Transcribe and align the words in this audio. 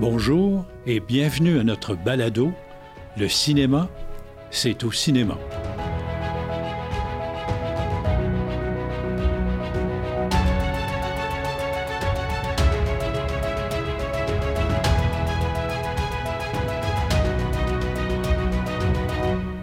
Bonjour 0.00 0.66
et 0.86 0.98
bienvenue 0.98 1.60
à 1.60 1.62
notre 1.62 1.94
balado 1.94 2.52
Le 3.16 3.28
cinéma, 3.28 3.88
c'est 4.50 4.82
au 4.82 4.90
cinéma. 4.90 5.38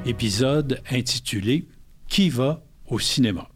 Épisode 0.05 0.81
intitulé 0.89 1.67
Qui 2.07 2.29
va 2.29 2.63
au 2.87 2.99
cinéma? 2.99 3.49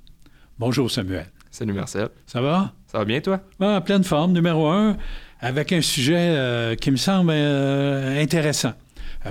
Bonjour 0.60 0.92
Samuel. 0.92 1.32
Salut 1.52 1.72
Marcel. 1.72 2.10
Ça 2.26 2.42
va? 2.42 2.74
Ça 2.88 2.98
va 2.98 3.06
bien 3.06 3.22
toi? 3.22 3.40
Ah, 3.62 3.78
en 3.78 3.82
pleine 3.82 4.04
forme, 4.04 4.34
numéro 4.34 4.68
un, 4.68 4.98
avec 5.40 5.74
un 5.74 5.82
sujet 5.82 6.16
euh, 6.18 6.76
qui 6.76 6.92
me 6.92 6.98
semble 6.98 7.32
euh, 7.34 8.22
intéressant. 8.22 8.74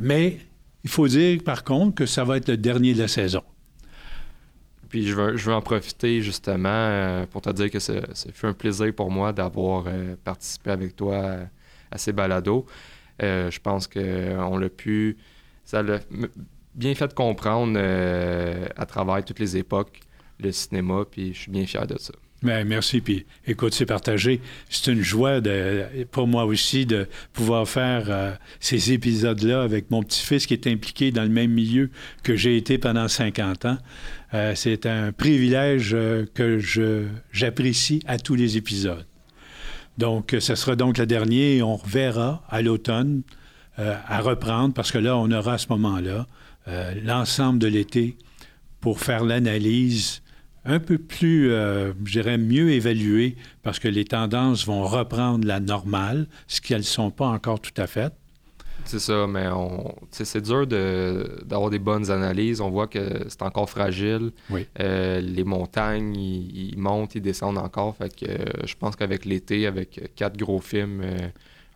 Mais 0.03 0.39
il 0.83 0.91
faut 0.91 1.09
dire 1.09 1.41
par 1.45 1.65
contre 1.65 1.95
que 1.95 2.07
ça 2.07 2.25
va 2.25 2.37
être 2.37 2.49
le 2.49 2.57
dernier 2.57 2.95
de 2.95 3.01
la 3.01 3.09
saison. 3.09 3.43
Puis 4.89 5.07
je 5.07 5.15
veux, 5.15 5.37
je 5.37 5.51
en 5.51 5.61
profiter 5.61 6.23
justement 6.23 6.69
euh, 6.69 7.27
pour 7.27 7.41
te 7.41 7.51
dire 7.51 7.71
que 7.71 7.79
ce 7.79 8.01
fut 8.33 8.47
un 8.47 8.53
plaisir 8.53 8.95
pour 8.95 9.11
moi 9.11 9.33
d'avoir 9.33 9.87
participé 10.23 10.71
avec 10.71 10.95
toi 10.95 11.39
à, 11.91 11.99
ces 11.99 12.13
balados. 12.13 12.67
je 13.21 13.59
pense 13.61 13.87
qu'on 13.87 14.57
l'a 14.57 14.69
pu. 14.69 15.17
Ça 15.65 15.83
l'a 15.83 15.99
bien 16.75 16.95
fait 16.95 17.13
comprendre 17.15 17.79
à 17.79 18.87
travers 18.87 19.25
toutes 19.25 19.39
les 19.39 19.57
époques 19.57 20.01
le 20.41 20.53
cinéma, 20.53 21.05
puis 21.11 21.33
je 21.33 21.41
suis 21.41 21.51
bien 21.51 21.65
fier 21.65 21.87
de 21.87 21.99
ça. 21.99 22.13
Bien, 22.45 22.63
merci. 22.65 23.01
Puis 23.01 23.25
écoute, 23.47 23.73
c'est 23.73 23.87
partagé. 23.87 24.43
C'est 24.69 24.93
une 24.93 25.01
joie 25.01 25.41
pour 26.11 26.27
moi 26.27 26.45
aussi 26.45 26.85
de 26.85 27.09
pouvoir 27.33 27.67
faire 27.67 28.05
euh, 28.09 28.33
ces 28.61 28.93
épisodes-là 28.93 29.63
avec 29.63 29.91
mon 29.91 30.03
petit-fils 30.03 30.47
qui 30.47 30.53
est 30.53 30.67
impliqué 30.67 31.11
dans 31.11 31.23
le 31.23 31.31
même 31.31 31.51
milieu 31.51 31.89
que 32.23 32.37
j'ai 32.37 32.59
été 32.59 32.77
pendant 32.77 33.09
50 33.09 33.65
ans. 33.65 33.79
Euh, 34.35 34.53
c'est 34.55 34.85
un 34.85 35.11
privilège 35.11 35.93
euh, 35.95 36.27
que 36.35 36.59
je, 36.59 37.07
j'apprécie 37.33 38.03
à 38.07 38.19
tous 38.19 38.35
les 38.35 38.59
épisodes. 38.59 39.07
Donc, 39.97 40.37
ce 40.39 40.55
sera 40.55 40.77
donc 40.77 40.99
le 40.99 41.07
dernier. 41.07 41.63
On 41.63 41.77
reverra 41.77 42.45
à 42.51 42.61
l'automne 42.61 43.23
à 43.77 44.21
reprendre 44.21 44.73
parce 44.75 44.93
que 44.93 44.99
là, 44.99 45.17
on 45.17 45.31
aura 45.33 45.55
à 45.55 45.59
ce 45.59 45.67
moment-là 45.71 46.27
l'ensemble 47.03 47.59
de 47.59 47.67
l'été 47.67 48.17
pour 48.81 49.01
faire 49.01 49.25
l'analyse 49.25 50.24
un 50.65 50.81
peu 50.81 50.99
plus, 50.99 51.51
euh, 51.51 51.93
je 52.05 52.13
dirais, 52.13 52.39
mieux 52.39 52.71
évaluées 52.71 53.37
parce 53.63 53.79
que 53.79 53.89
les 53.89 54.05
tendances 54.05 54.67
vont 54.67 54.85
reprendre 54.85 55.47
la 55.47 55.61
normale, 55.61 56.27
ce 56.49 56.61
qu'elles 56.61 56.79
ne 56.79 56.83
sont 56.83 57.11
pas 57.11 57.27
encore 57.27 57.61
tout 57.61 57.73
à 57.77 57.87
fait. 57.87 58.13
C'est 58.87 58.99
ça, 58.99 59.27
mais 59.27 59.49
on, 59.49 59.95
c'est 60.11 60.43
dur 60.43 60.67
d'avoir 60.67 61.71
des 61.71 61.79
bonnes 61.79 62.11
analyses. 62.11 62.61
On 62.61 62.69
voit 62.69 62.87
que 62.87 63.25
c'est 63.29 63.41
encore 63.43 63.71
fragile. 63.71 64.31
Oui. 64.51 64.67
Euh, 64.79 65.21
les 65.21 65.45
montagnes, 65.45 66.15
ils, 66.15 66.77
montent, 66.77 67.15
ils 67.15 67.23
descendent 67.23 67.57
encore. 67.57 67.97
Fait 67.97 68.15
que 68.15 68.27
euh, 68.27 68.45
je 68.67 68.75
pense 68.75 68.95
qu'avec 68.95 69.25
l'été, 69.25 69.67
avec 69.67 70.11
quatre 70.17 70.37
gros 70.37 70.61
films, 70.61 71.03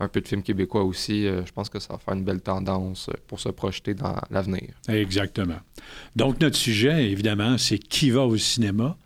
un 0.00 0.08
peu 0.08 0.20
de 0.20 0.28
films 0.28 0.42
québécois 0.42 0.84
aussi, 0.84 1.26
euh, 1.26 1.44
je 1.44 1.52
pense 1.52 1.68
que 1.68 1.78
ça 1.78 1.94
va 1.94 1.98
faire 1.98 2.14
une 2.14 2.24
belle 2.24 2.40
tendance 2.40 3.08
euh, 3.08 3.14
pour 3.26 3.40
se 3.40 3.48
projeter 3.48 3.94
dans 3.94 4.16
l'avenir. 4.30 4.68
Exactement. 4.88 5.58
Donc, 6.14 6.40
notre 6.40 6.56
sujet, 6.56 7.10
évidemment, 7.10 7.58
c'est 7.58 7.78
qui 7.78 8.10
va 8.10 8.22
au 8.22 8.36
cinéma. 8.36 8.96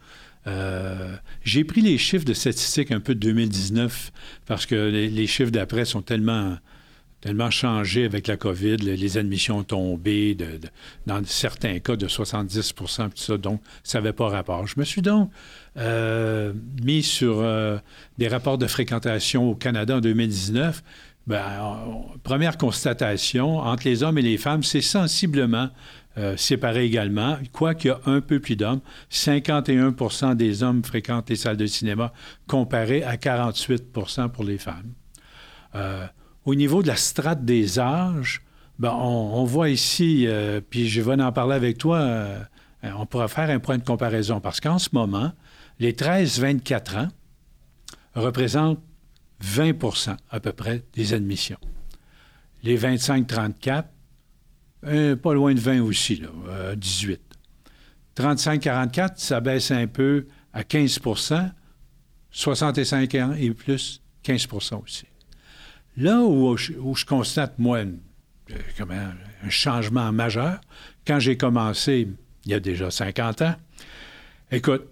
Euh, 0.46 1.16
j'ai 1.44 1.64
pris 1.64 1.80
les 1.80 1.98
chiffres 1.98 2.24
de 2.24 2.34
statistiques 2.34 2.90
un 2.90 3.00
peu 3.00 3.14
de 3.14 3.20
2019 3.20 4.12
parce 4.46 4.66
que 4.66 4.74
les 4.74 5.26
chiffres 5.26 5.52
d'après 5.52 5.84
sont 5.84 6.02
tellement 6.02 6.56
tellement 7.22 7.50
changé 7.50 8.04
avec 8.04 8.26
la 8.26 8.36
COVID, 8.36 8.78
les 8.78 9.16
admissions 9.16 9.58
ont 9.58 9.62
tombé, 9.62 10.34
de, 10.34 10.60
dans 11.06 11.24
certains 11.24 11.78
cas 11.78 11.94
de 11.94 12.08
70 12.08 12.74
tout 12.74 12.88
ça, 12.88 13.38
donc 13.38 13.62
ça 13.84 13.98
n'avait 13.98 14.12
pas 14.12 14.28
rapport. 14.28 14.66
Je 14.66 14.74
me 14.76 14.84
suis 14.84 15.02
donc 15.02 15.30
euh, 15.78 16.52
mis 16.82 17.02
sur 17.02 17.38
euh, 17.38 17.78
des 18.18 18.26
rapports 18.26 18.58
de 18.58 18.66
fréquentation 18.66 19.48
au 19.48 19.54
Canada 19.54 19.96
en 19.96 20.00
2019. 20.00 20.82
Ben, 21.28 21.78
première 22.24 22.58
constatation, 22.58 23.58
entre 23.58 23.84
les 23.84 24.02
hommes 24.02 24.18
et 24.18 24.22
les 24.22 24.36
femmes, 24.36 24.64
c'est 24.64 24.80
sensiblement 24.80 25.68
euh, 26.18 26.36
séparé 26.36 26.84
également, 26.84 27.38
quoiqu'il 27.52 27.88
y 27.88 27.90
a 27.90 28.00
un 28.06 28.20
peu 28.20 28.40
plus 28.40 28.56
d'hommes. 28.56 28.80
51% 29.12 30.34
des 30.34 30.64
hommes 30.64 30.82
fréquentent 30.82 31.30
les 31.30 31.36
salles 31.36 31.56
de 31.56 31.66
cinéma, 31.66 32.12
comparé 32.48 33.04
à 33.04 33.14
48% 33.14 34.28
pour 34.30 34.42
les 34.42 34.58
femmes. 34.58 34.92
Au 36.44 36.54
niveau 36.54 36.82
de 36.82 36.88
la 36.88 36.96
strate 36.96 37.44
des 37.44 37.78
âges, 37.78 38.42
ben, 38.78 38.92
on, 38.92 39.44
voit 39.44 39.68
ici, 39.70 40.26
euh, 40.26 40.60
puis 40.60 40.88
je 40.88 41.00
vais 41.00 41.20
en 41.22 41.32
parler 41.32 41.54
avec 41.54 41.78
toi, 41.78 41.98
euh, 41.98 42.42
on 42.82 43.06
pourra 43.06 43.28
faire 43.28 43.50
un 43.50 43.60
point 43.60 43.78
de 43.78 43.84
comparaison 43.84 44.40
parce 44.40 44.60
qu'en 44.60 44.78
ce 44.78 44.88
moment, 44.92 45.32
les 45.78 45.92
13-24 45.92 46.98
ans 46.98 47.08
représentent 48.14 48.80
20% 49.44 50.16
à 50.30 50.40
peu 50.40 50.52
près 50.52 50.84
des 50.94 51.14
admissions. 51.14 51.58
Les 52.62 52.78
25-34, 52.78 53.84
euh, 54.84 55.16
pas 55.16 55.34
loin 55.34 55.54
de 55.54 55.60
20 55.60 55.82
aussi, 55.82 56.16
là, 56.16 56.74
18. 56.74 57.20
35-44, 58.16 59.12
ça 59.16 59.40
baisse 59.40 59.70
un 59.70 59.86
peu 59.86 60.26
à 60.52 60.62
15% 60.62 61.50
65 62.32 63.14
ans 63.16 63.34
et 63.38 63.50
plus, 63.50 64.02
15% 64.24 64.82
aussi. 64.82 65.04
Là 65.96 66.20
où 66.20 66.56
je, 66.56 67.04
constate, 67.04 67.58
moi, 67.58 67.78
euh, 67.78 67.86
un, 68.80 69.50
changement 69.50 70.12
majeur, 70.12 70.60
quand 71.06 71.18
j'ai 71.18 71.36
commencé, 71.36 72.08
il 72.46 72.50
y 72.50 72.54
a 72.54 72.60
déjà 72.60 72.90
50 72.90 73.42
ans, 73.42 73.54
écoute, 74.50 74.84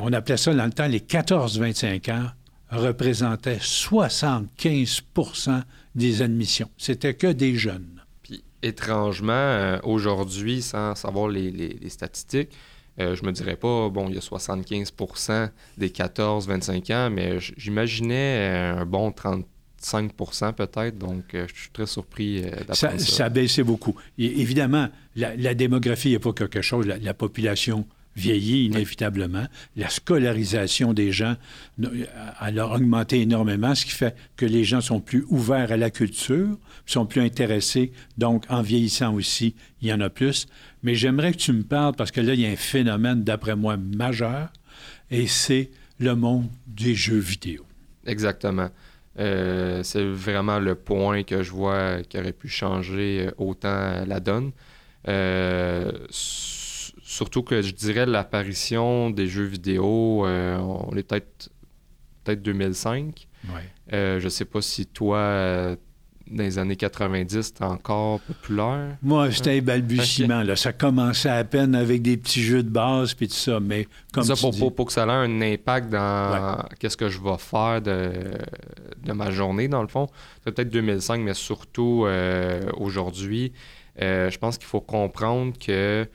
on 0.00 0.12
appelait 0.12 0.36
ça 0.36 0.52
dans 0.54 0.64
le 0.64 0.72
temps 0.72 0.86
les 0.86 1.00
14-25 1.00 2.12
ans 2.12 2.26
représentaient 2.70 3.58
75% 3.58 5.62
des 5.94 6.22
admissions. 6.22 6.70
C'était 6.76 7.14
que 7.14 7.28
des 7.28 7.54
jeunes. 7.56 8.02
Puis, 8.22 8.44
étrangement, 8.62 9.32
euh, 9.32 9.78
aujourd'hui, 9.82 10.62
sans 10.62 10.94
savoir 10.94 11.28
les, 11.28 11.76
statistiques, 11.88 12.50
euh, 13.00 13.16
je 13.16 13.24
me 13.24 13.32
dirais 13.32 13.56
pas, 13.56 13.88
bon, 13.88 14.08
il 14.08 14.14
y 14.14 14.18
a 14.18 14.20
75% 14.20 15.50
des 15.78 15.88
14-25 15.88 16.92
ans, 16.92 17.10
mais 17.10 17.40
j'imaginais 17.40 18.74
un 18.76 18.84
bon 18.84 19.10
30 19.12 19.46
5 19.80 20.12
peut-être. 20.56 20.98
Donc, 20.98 21.34
euh, 21.34 21.46
je 21.52 21.62
suis 21.62 21.70
très 21.70 21.86
surpris 21.86 22.38
euh, 22.38 22.50
d'apprendre 22.50 22.76
ça, 22.76 22.98
ça. 22.98 23.24
a 23.26 23.28
baissé 23.28 23.62
beaucoup. 23.62 23.96
évidemment, 24.18 24.88
la, 25.16 25.54
démographie 25.54 26.10
n'est 26.10 26.18
pas 26.18 26.32
quelque 26.32 26.62
chose. 26.62 26.86
La, 26.86 27.14
population 27.14 27.86
vieillit 28.14 28.66
inévitablement. 28.66 29.46
La 29.76 29.88
scolarisation 29.88 30.92
des 30.92 31.12
gens 31.12 31.36
a 32.38 32.50
augmenté 32.66 33.20
énormément, 33.20 33.74
ce 33.74 33.86
qui 33.86 33.92
fait 33.92 34.14
que 34.36 34.44
les 34.44 34.64
gens 34.64 34.80
sont 34.80 35.00
plus 35.00 35.24
ouverts 35.28 35.72
à 35.72 35.76
la 35.76 35.90
culture, 35.90 36.58
sont 36.86 37.06
plus 37.06 37.22
intéressés. 37.22 37.92
Donc, 38.18 38.44
en 38.48 38.62
vieillissant 38.62 39.14
aussi, 39.14 39.54
il 39.80 39.88
y 39.88 39.92
en 39.92 40.00
a 40.00 40.10
plus. 40.10 40.46
Mais 40.82 40.94
j'aimerais 40.94 41.32
que 41.32 41.38
tu 41.38 41.52
me 41.52 41.62
parles, 41.62 41.94
parce 41.96 42.10
que 42.10 42.20
là, 42.20 42.34
il 42.34 42.40
y 42.40 42.46
a 42.46 42.50
un 42.50 42.56
phénomène, 42.56 43.22
d'après 43.22 43.56
moi, 43.56 43.76
majeur, 43.76 44.52
et 45.10 45.26
c'est 45.26 45.70
le 45.98 46.14
monde 46.14 46.48
des 46.66 46.94
jeux 46.94 47.18
vidéo. 47.18 47.64
Exactement. 48.06 48.70
Euh, 49.18 49.82
c'est 49.82 50.04
vraiment 50.04 50.58
le 50.60 50.74
point 50.74 51.24
que 51.24 51.42
je 51.42 51.50
vois 51.50 52.02
qui 52.02 52.18
aurait 52.18 52.32
pu 52.32 52.48
changer 52.48 53.26
euh, 53.26 53.30
autant 53.38 54.04
la 54.06 54.20
donne. 54.20 54.52
Euh, 55.08 55.90
surtout 56.10 57.42
que 57.42 57.60
je 57.60 57.72
dirais 57.72 58.06
l'apparition 58.06 59.10
des 59.10 59.26
jeux 59.26 59.44
vidéo, 59.44 60.24
on 60.26 60.96
est 60.96 61.02
peut-être 61.02 61.50
peut-être 62.22 62.42
2005. 62.42 63.26
Ouais. 63.48 64.20
je 64.20 64.28
sais 64.28 64.44
pas 64.44 64.60
si 64.60 64.86
toi, 64.86 65.76
dans 66.30 66.42
les 66.42 66.58
années 66.58 66.76
90, 66.76 67.42
c'était 67.42 67.64
encore 67.64 68.20
populaire? 68.20 68.96
Moi, 69.02 69.30
c'était 69.32 69.58
un 69.58 69.62
balbutiement. 69.62 70.42
Là. 70.42 70.56
Ça 70.56 70.72
commençait 70.72 71.28
à 71.28 71.44
peine 71.44 71.74
avec 71.74 72.02
des 72.02 72.16
petits 72.16 72.42
jeux 72.42 72.62
de 72.62 72.68
base 72.68 73.14
puis 73.14 73.28
tout 73.28 73.34
ça, 73.34 73.60
mais 73.60 73.88
comme 74.12 74.24
ça, 74.24 74.34
pour, 74.36 74.74
pour, 74.74 74.86
que 74.86 74.92
ça 74.92 75.04
ait 75.04 75.10
un 75.10 75.40
impact 75.42 75.90
dans 75.90 76.64
qu'est-ce 76.78 76.96
que 76.96 77.08
je 77.08 77.20
vais 77.20 77.38
faire 77.38 77.82
de, 77.82 78.12
de 79.04 79.12
ma 79.12 79.30
journée, 79.30 79.68
dans 79.68 79.82
le 79.82 79.88
fond. 79.88 80.08
C'est 80.44 80.54
peut-être 80.54 80.70
2005, 80.70 81.20
mais 81.20 81.34
surtout 81.34 82.04
euh, 82.06 82.60
aujourd'hui, 82.76 83.52
euh, 84.00 84.30
je 84.30 84.38
pense 84.38 84.58
qu'il 84.58 84.66
faut 84.66 84.80
comprendre 84.80 85.52
que 85.58 86.06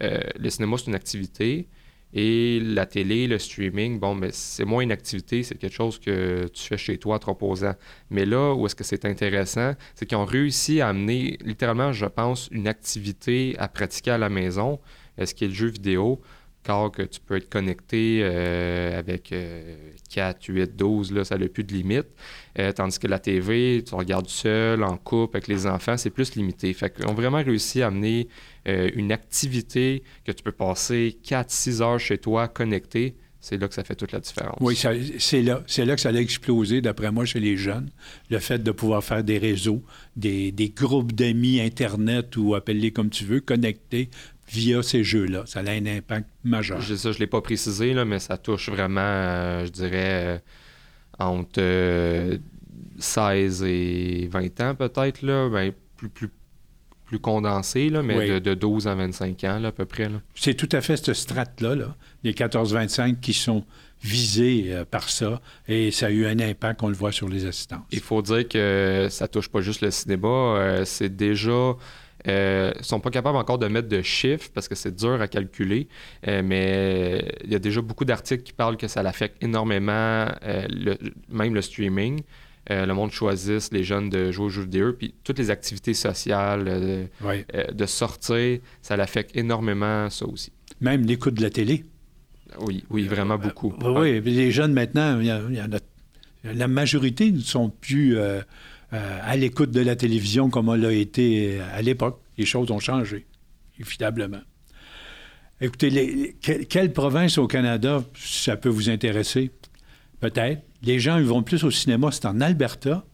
euh, 0.00 0.20
le 0.38 0.50
cinéma, 0.50 0.76
c'est 0.78 0.86
une 0.86 0.94
activité, 0.94 1.68
et 2.12 2.60
la 2.60 2.86
télé, 2.86 3.26
le 3.26 3.38
streaming, 3.38 3.98
bon, 3.98 4.14
mais 4.14 4.30
c'est 4.32 4.64
moins 4.64 4.82
une 4.82 4.92
activité, 4.92 5.42
c'est 5.42 5.56
quelque 5.56 5.74
chose 5.74 5.98
que 5.98 6.48
tu 6.48 6.62
fais 6.62 6.78
chez 6.78 6.98
toi, 6.98 7.18
te 7.18 7.26
reposant. 7.26 7.74
Mais 8.10 8.24
là, 8.24 8.54
où 8.54 8.66
est-ce 8.66 8.74
que 8.74 8.84
c'est 8.84 9.04
intéressant, 9.04 9.74
c'est 9.94 10.06
qu'ils 10.06 10.16
ont 10.16 10.24
réussi 10.24 10.80
à 10.80 10.88
amener, 10.88 11.38
littéralement, 11.44 11.92
je 11.92 12.06
pense, 12.06 12.48
une 12.50 12.66
activité 12.66 13.54
à 13.58 13.68
pratiquer 13.68 14.12
à 14.12 14.18
la 14.18 14.30
maison, 14.30 14.80
ce 15.22 15.34
qui 15.34 15.44
est 15.44 15.48
le 15.48 15.54
jeu 15.54 15.68
vidéo. 15.68 16.20
Que 16.64 17.02
tu 17.02 17.20
peux 17.20 17.36
être 17.36 17.48
connecté 17.48 18.20
euh, 18.22 18.98
avec 18.98 19.32
4, 20.10 20.44
8, 20.48 20.76
12, 20.76 21.12
là, 21.12 21.24
ça 21.24 21.38
n'a 21.38 21.48
plus 21.48 21.64
de 21.64 21.72
limite. 21.72 22.06
Euh, 22.58 22.72
tandis 22.72 22.98
que 22.98 23.06
la 23.06 23.18
TV, 23.18 23.82
tu 23.86 23.94
regardes 23.94 24.28
seul, 24.28 24.82
en 24.82 24.96
couple, 24.96 25.36
avec 25.38 25.48
les 25.48 25.66
enfants, 25.66 25.96
c'est 25.96 26.10
plus 26.10 26.34
limité. 26.34 26.72
Fait 26.74 26.90
qu'on 26.90 27.10
a 27.10 27.14
vraiment 27.14 27.42
réussi 27.42 27.82
à 27.82 27.86
amener 27.86 28.28
euh, 28.68 28.90
une 28.94 29.12
activité 29.12 30.02
que 30.24 30.32
tu 30.32 30.42
peux 30.42 30.52
passer 30.52 31.18
4, 31.22 31.50
6 31.50 31.82
heures 31.82 32.00
chez 32.00 32.18
toi 32.18 32.48
connecté. 32.48 33.16
C'est 33.40 33.56
là 33.56 33.68
que 33.68 33.74
ça 33.74 33.84
fait 33.84 33.94
toute 33.94 34.10
la 34.10 34.18
différence. 34.18 34.56
Oui, 34.60 34.76
c'est 34.76 35.42
là, 35.42 35.62
là 35.78 35.94
que 35.94 36.00
ça 36.00 36.08
a 36.08 36.12
explosé, 36.12 36.80
d'après 36.80 37.12
moi, 37.12 37.24
chez 37.24 37.38
les 37.38 37.56
jeunes. 37.56 37.88
Le 38.30 38.40
fait 38.40 38.58
de 38.58 38.72
pouvoir 38.72 39.02
faire 39.04 39.22
des 39.22 39.38
réseaux, 39.38 39.82
des, 40.16 40.50
des 40.50 40.70
groupes 40.70 41.12
d'amis 41.12 41.60
Internet 41.60 42.36
ou 42.36 42.56
appelle-les 42.56 42.90
comme 42.90 43.10
tu 43.10 43.24
veux, 43.24 43.40
connectés, 43.40 44.10
via 44.50 44.82
ces 44.82 45.04
jeux-là. 45.04 45.44
Ça 45.46 45.60
a 45.60 45.70
un 45.70 45.86
impact 45.86 46.28
majeur. 46.44 46.80
Je, 46.80 46.94
ça, 46.94 47.12
je 47.12 47.16
ne 47.16 47.20
l'ai 47.20 47.26
pas 47.26 47.40
précisé, 47.40 47.92
là, 47.92 48.04
mais 48.04 48.18
ça 48.18 48.36
touche 48.36 48.68
vraiment, 48.68 49.00
euh, 49.00 49.66
je 49.66 49.70
dirais, 49.70 49.92
euh, 49.94 50.38
entre 51.18 52.38
16 52.98 53.62
euh, 53.62 53.66
et 53.66 54.28
20 54.30 54.60
ans 54.60 54.74
peut-être, 54.74 55.22
là, 55.22 55.48
ben, 55.48 55.72
plus, 55.96 56.08
plus, 56.08 56.30
plus 57.04 57.18
condensé, 57.18 57.90
là, 57.90 58.02
mais 58.02 58.40
de, 58.40 58.54
12 58.54 58.88
à 58.88 58.94
25 58.94 59.44
ans 59.44 59.64
à 59.64 59.72
peu 59.72 59.84
près. 59.84 60.08
C'est 60.34 60.54
tout 60.54 60.68
à 60.72 60.80
fait 60.80 60.96
cette 60.96 61.14
strate-là, 61.14 61.74
là, 61.74 61.96
les 62.24 62.32
14-25 62.32 63.20
qui 63.20 63.32
sont 63.32 63.64
visés 64.00 64.84
par 64.92 65.08
ça, 65.08 65.40
et 65.66 65.90
ça 65.90 66.06
a 66.06 66.10
eu 66.10 66.26
un 66.26 66.38
impact, 66.38 66.82
on 66.84 66.88
le 66.88 66.94
voit 66.94 67.10
sur 67.10 67.28
les 67.28 67.46
assistances. 67.46 67.82
Il 67.90 68.00
faut 68.00 68.22
dire 68.22 68.46
que 68.46 69.08
ça 69.10 69.26
touche 69.26 69.48
pas 69.48 69.60
juste 69.60 69.80
le 69.80 69.90
cinéma, 69.90 70.82
c'est 70.84 71.16
déjà 71.16 71.74
euh, 72.26 72.72
sont 72.80 73.00
pas 73.00 73.10
capables 73.10 73.36
encore 73.36 73.58
de 73.58 73.68
mettre 73.68 73.88
de 73.88 74.02
chiffres 74.02 74.50
parce 74.52 74.68
que 74.68 74.74
c'est 74.74 74.94
dur 74.94 75.20
à 75.20 75.28
calculer, 75.28 75.88
euh, 76.26 76.42
mais 76.44 77.24
il 77.44 77.52
y 77.52 77.54
a 77.54 77.58
déjà 77.58 77.80
beaucoup 77.80 78.04
d'articles 78.04 78.42
qui 78.42 78.52
parlent 78.52 78.76
que 78.76 78.88
ça 78.88 79.02
l'affecte 79.02 79.42
énormément, 79.42 80.26
euh, 80.42 80.96
même 81.28 81.54
le 81.54 81.62
streaming. 81.62 82.22
le 82.68 82.92
monde 82.92 83.12
choisisse 83.12 83.72
les 83.72 83.84
jeunes 83.84 84.10
de 84.10 84.32
jouer 84.32 84.46
aux 84.46 84.50
jeux 84.50 84.62
vidéo, 84.62 84.92
puis 84.92 85.14
toutes 85.22 85.38
les 85.38 85.50
activités 85.50 85.94
sociales, 85.94 87.08
de 87.72 87.86
sortir, 87.86 88.58
ça 88.82 88.96
l'affecte 88.96 89.36
énormément, 89.36 90.10
ça 90.10 90.26
aussi. 90.26 90.52
Même 90.80 91.06
l'écoute 91.06 91.34
de 91.34 91.42
la 91.42 91.50
télé. 91.50 91.84
Oui, 92.60 92.84
oui, 92.90 93.04
vraiment 93.04 93.38
beaucoup. 93.38 93.74
oui, 93.82 94.20
les 94.20 94.50
jeunes 94.50 94.72
maintenant, 94.72 95.20
la 96.44 96.68
majorité 96.68 97.30
ne 97.30 97.40
sont 97.40 97.70
plus 97.70 98.18
euh, 98.92 99.18
à 99.22 99.36
l'écoute 99.36 99.70
de 99.70 99.80
la 99.80 99.96
télévision 99.96 100.50
comme 100.50 100.68
on 100.68 100.74
l'a 100.74 100.92
été 100.92 101.60
à 101.60 101.82
l'époque. 101.82 102.20
Les 102.36 102.46
choses 102.46 102.70
ont 102.70 102.78
changé, 102.78 103.26
évidemment. 103.78 104.40
Écoutez, 105.60 106.36
quelle 106.40 106.92
province 106.92 107.36
au 107.36 107.48
Canada, 107.48 108.04
ça 108.16 108.56
peut 108.56 108.68
vous 108.68 108.90
intéresser? 108.90 109.50
Peut-être. 110.20 110.62
Les 110.82 111.00
gens 111.00 111.18
ils 111.18 111.24
vont 111.24 111.42
plus 111.42 111.64
au 111.64 111.70
cinéma, 111.70 112.10
c'est 112.12 112.26
en 112.26 112.40
Alberta. 112.40 113.04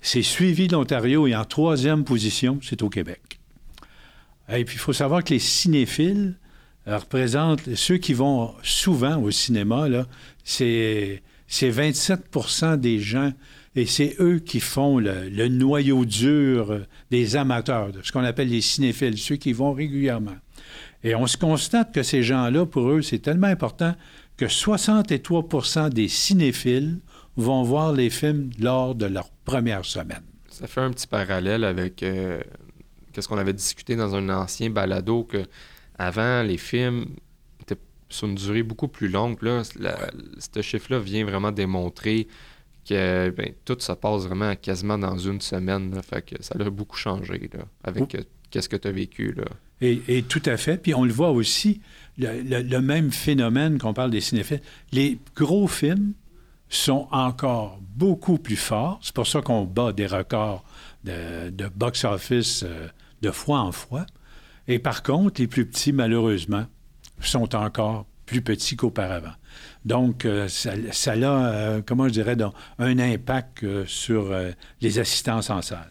C'est 0.00 0.22
suivi 0.22 0.66
de 0.66 0.72
l'Ontario 0.72 1.26
et 1.26 1.34
en 1.34 1.44
troisième 1.44 2.04
position, 2.04 2.58
c'est 2.62 2.82
au 2.82 2.88
Québec. 2.88 3.38
Et 4.50 4.64
puis, 4.64 4.76
il 4.76 4.78
faut 4.78 4.92
savoir 4.92 5.24
que 5.24 5.32
les 5.32 5.38
cinéphiles 5.38 6.38
euh, 6.86 6.98
représentent 6.98 7.74
ceux 7.74 7.96
qui 7.96 8.12
vont 8.12 8.54
souvent 8.62 9.20
au 9.22 9.30
cinéma, 9.30 9.86
c'est 10.44 11.22
27% 11.50 12.76
des 12.76 12.98
gens 12.98 13.32
et 13.76 13.86
c'est 13.86 14.16
eux 14.20 14.38
qui 14.38 14.60
font 14.60 14.98
le, 14.98 15.48
noyau 15.48 16.04
dur 16.04 16.86
des 17.10 17.36
amateurs, 17.36 17.92
de 17.92 18.02
ce 18.02 18.12
qu'on 18.12 18.24
appelle 18.24 18.48
les 18.48 18.60
cinéphiles, 18.60 19.18
ceux 19.18 19.36
qui 19.36 19.52
vont 19.52 19.72
régulièrement. 19.72 20.36
Et 21.02 21.14
on 21.14 21.26
se 21.26 21.36
constate 21.36 21.92
que 21.92 22.02
ces 22.02 22.22
gens-là, 22.22 22.66
pour 22.66 22.88
eux, 22.88 23.02
c'est 23.02 23.18
tellement 23.18 23.48
important 23.48 23.94
que 24.36 24.46
63% 24.46 25.90
des 25.90 26.08
cinéphiles 26.08 27.00
vont 27.36 27.62
voir 27.62 27.92
les 27.92 28.10
films 28.10 28.50
lors 28.60 28.94
de 28.94 29.06
leur 29.06 29.30
première 29.44 29.84
semaine. 29.84 30.22
Ça 30.48 30.66
fait 30.66 30.80
un 30.80 30.90
petit 30.90 31.06
parallèle 31.06 31.64
avec 31.64 32.02
euh, 32.02 32.40
ce 33.18 33.26
qu'on 33.26 33.38
avait 33.38 33.52
discuté 33.52 33.96
dans 33.96 34.14
un 34.14 34.28
ancien 34.28 34.70
balado 34.70 35.24
que 35.24 35.44
avant 35.98 36.42
les 36.42 36.58
films 36.58 37.06
étaient 37.60 37.80
sur 38.08 38.28
une 38.28 38.36
durée 38.36 38.62
beaucoup 38.62 38.88
plus 38.88 39.08
longue. 39.08 39.42
Là, 39.42 39.62
ce 40.38 40.62
chiffre-là 40.62 41.00
vient 41.00 41.24
vraiment 41.24 41.52
démontrer 41.52 42.28
que 42.84 43.30
ben, 43.30 43.52
tout 43.64 43.76
se 43.78 43.92
passe 43.92 44.24
vraiment 44.24 44.54
quasiment 44.56 44.98
dans 44.98 45.18
une 45.18 45.40
semaine. 45.40 46.00
fait 46.02 46.22
que 46.22 46.42
ça 46.42 46.54
a 46.58 46.70
beaucoup 46.70 46.96
changé 46.96 47.50
là, 47.52 47.64
avec 47.82 48.14
euh, 48.14 48.22
qu'est-ce 48.50 48.68
que 48.68 48.76
tu 48.76 48.88
as 48.88 48.92
vécu. 48.92 49.32
Là. 49.32 49.44
Et, 49.80 50.22
tout 50.22 50.42
à 50.46 50.56
fait. 50.56 50.78
Puis 50.78 50.94
on 50.94 51.04
le 51.04 51.12
voit 51.12 51.30
aussi, 51.30 51.80
le, 52.18 52.78
même 52.80 53.10
phénomène 53.10 53.78
qu'on 53.78 53.92
parle 53.92 54.10
des 54.10 54.20
cinéphiles. 54.20 54.60
Les 54.92 55.18
gros 55.34 55.68
films 55.68 56.12
sont 56.68 57.08
encore 57.10 57.78
beaucoup 57.96 58.38
plus 58.38 58.56
forts. 58.56 58.98
C'est 59.02 59.14
pour 59.14 59.26
ça 59.26 59.42
qu'on 59.42 59.64
bat 59.64 59.92
des 59.92 60.06
records 60.06 60.64
de, 61.04 61.68
box-office 61.74 62.64
euh, 62.64 62.88
de 63.22 63.30
fois 63.30 63.60
en 63.60 63.72
fois. 63.72 64.06
Et 64.68 64.78
par 64.78 65.02
contre, 65.02 65.40
les 65.40 65.46
plus 65.46 65.66
petits, 65.66 65.92
malheureusement, 65.92 66.66
sont 67.20 67.54
encore 67.54 68.06
plus 68.26 68.42
petits 68.42 68.76
qu'auparavant. 68.76 69.32
Donc, 69.84 70.24
euh, 70.24 70.48
ça, 70.48 70.72
a, 70.72 71.16
euh, 71.16 71.82
comment 71.84 72.08
je 72.08 72.14
dirais, 72.14 72.36
un 72.78 72.98
impact 72.98 73.64
euh, 73.64 73.84
sur 73.86 74.34
les 74.80 74.98
assistances 74.98 75.50
en 75.50 75.62
salle. 75.62 75.90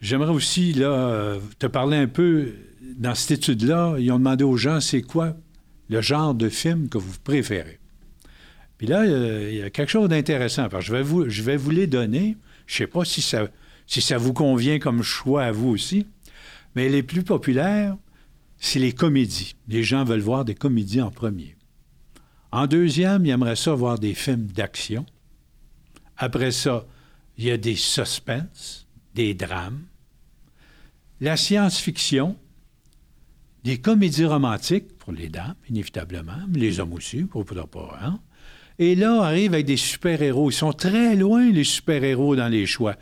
J'aimerais 0.00 0.32
aussi 0.32 0.74
là, 0.74 1.36
te 1.58 1.66
parler 1.66 1.96
un 1.96 2.08
peu, 2.08 2.52
dans 2.98 3.14
cette 3.14 3.38
étude-là, 3.38 3.96
ils 3.98 4.12
ont 4.12 4.18
demandé 4.18 4.44
aux 4.44 4.58
gens, 4.58 4.80
c'est 4.80 5.00
quoi 5.00 5.34
le 5.88 6.02
genre 6.02 6.34
de 6.34 6.50
film 6.50 6.90
que 6.90 6.98
vous 6.98 7.18
préférez? 7.24 7.78
Puis 8.76 8.86
là, 8.86 9.06
il 9.06 9.54
y 9.54 9.62
a 9.62 9.70
quelque 9.70 9.88
chose 9.88 10.10
d'intéressant, 10.10 10.68
je 10.78 10.92
vais 10.92 11.02
vous, 11.02 11.30
je 11.30 11.42
vais 11.42 11.56
vous 11.56 11.70
les 11.70 11.86
donner. 11.86 12.36
Je 12.66 12.74
ne 12.74 12.78
sais 12.78 12.86
pas 12.86 13.04
si 13.06 13.22
ça, 13.22 13.46
si 13.86 14.02
ça 14.02 14.18
vous 14.18 14.34
convient 14.34 14.78
comme 14.78 15.02
choix 15.02 15.44
à 15.44 15.52
vous 15.52 15.70
aussi, 15.70 16.06
mais 16.74 16.90
les 16.90 17.02
plus 17.02 17.22
populaires, 17.22 17.96
c'est 18.58 18.78
les 18.78 18.92
comédies. 18.92 19.56
Les 19.68 19.82
gens 19.82 20.04
veulent 20.04 20.20
voir 20.20 20.44
des 20.44 20.54
comédies 20.54 21.02
en 21.02 21.10
premier. 21.10 21.56
En 22.52 22.66
deuxième, 22.66 23.26
il 23.26 23.30
aimerait 23.30 23.56
ça 23.56 23.74
voir 23.74 23.98
des 23.98 24.14
films 24.14 24.46
d'action. 24.46 25.04
Après 26.16 26.52
ça, 26.52 26.86
il 27.36 27.44
y 27.44 27.50
a 27.50 27.56
des 27.56 27.74
suspens, 27.74 28.86
des 29.14 29.34
drames, 29.34 29.82
la 31.20 31.36
science-fiction, 31.36 32.36
des 33.64 33.80
comédies 33.80 34.26
romantiques 34.26 34.96
pour 34.98 35.12
les 35.12 35.28
dames, 35.28 35.56
inévitablement, 35.68 36.38
mais 36.48 36.58
les 36.58 36.80
hommes 36.80 36.92
aussi, 36.92 37.24
pour 37.24 37.44
pas. 37.44 37.98
Hein? 38.02 38.20
Et 38.78 38.94
là, 38.96 39.12
on 39.14 39.20
arrive 39.20 39.54
avec 39.54 39.66
des 39.66 39.76
super-héros. 39.76 40.50
Ils 40.50 40.54
sont 40.54 40.72
très 40.72 41.14
loin, 41.14 41.50
les 41.50 41.64
super-héros, 41.64 42.34
dans 42.34 42.48
les 42.48 42.66
choix. 42.66 42.96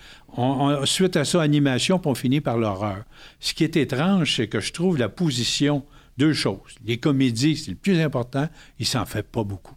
Suite 0.85 1.17
à 1.17 1.25
ça, 1.25 1.41
animation, 1.41 1.99
puis 1.99 2.11
on 2.11 2.15
finit 2.15 2.41
par 2.41 2.59
l'horreur. 2.59 3.05
Ce 3.41 3.55
qui 3.55 3.65
est 3.65 3.77
étrange, 3.77 4.37
c'est 4.37 4.49
que 4.49 4.61
je 4.61 4.73
trouve 4.73 4.99
la 4.99 5.09
position 5.09 5.85
deux 6.19 6.33
choses. 6.33 6.75
Les 6.85 6.99
comédies, 6.99 7.57
c'est 7.57 7.71
le 7.71 7.77
plus 7.77 7.99
important, 8.01 8.49
il 8.79 8.87
s'en 8.87 9.07
fait 9.07 9.23
pas 9.23 9.45
beaucoup. 9.45 9.75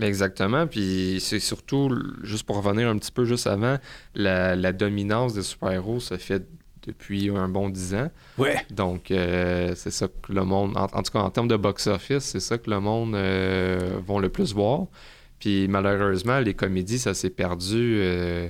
Exactement. 0.00 0.66
Puis 0.66 1.18
c'est 1.20 1.40
surtout, 1.40 1.90
juste 2.22 2.44
pour 2.44 2.62
revenir 2.62 2.88
un 2.88 2.98
petit 2.98 3.12
peu 3.12 3.24
juste 3.24 3.46
avant, 3.46 3.78
la, 4.14 4.72
dominance 4.72 5.34
des 5.34 5.42
super-héros 5.42 6.00
se 6.00 6.16
fait 6.16 6.46
depuis 6.86 7.30
un 7.30 7.48
bon 7.48 7.68
dix 7.68 7.94
ans. 7.94 8.10
Ouais. 8.38 8.56
Donc, 8.70 9.10
euh, 9.10 9.72
c'est 9.74 9.90
ça 9.90 10.08
que 10.08 10.32
le 10.32 10.44
monde, 10.44 10.76
en, 10.76 11.02
tout 11.02 11.12
cas 11.12 11.20
en 11.20 11.30
termes 11.30 11.48
de 11.48 11.56
box-office, 11.56 12.24
c'est 12.24 12.40
ça 12.40 12.58
que 12.58 12.70
le 12.70 12.80
monde 12.80 13.14
euh, 13.14 13.98
vont 14.06 14.18
le 14.18 14.28
plus 14.28 14.54
voir. 14.54 14.86
Puis 15.38 15.68
malheureusement, 15.68 16.40
les 16.40 16.54
comédies, 16.54 16.98
ça 16.98 17.14
s'est 17.14 17.30
perdu, 17.30 17.98
euh, 18.00 18.48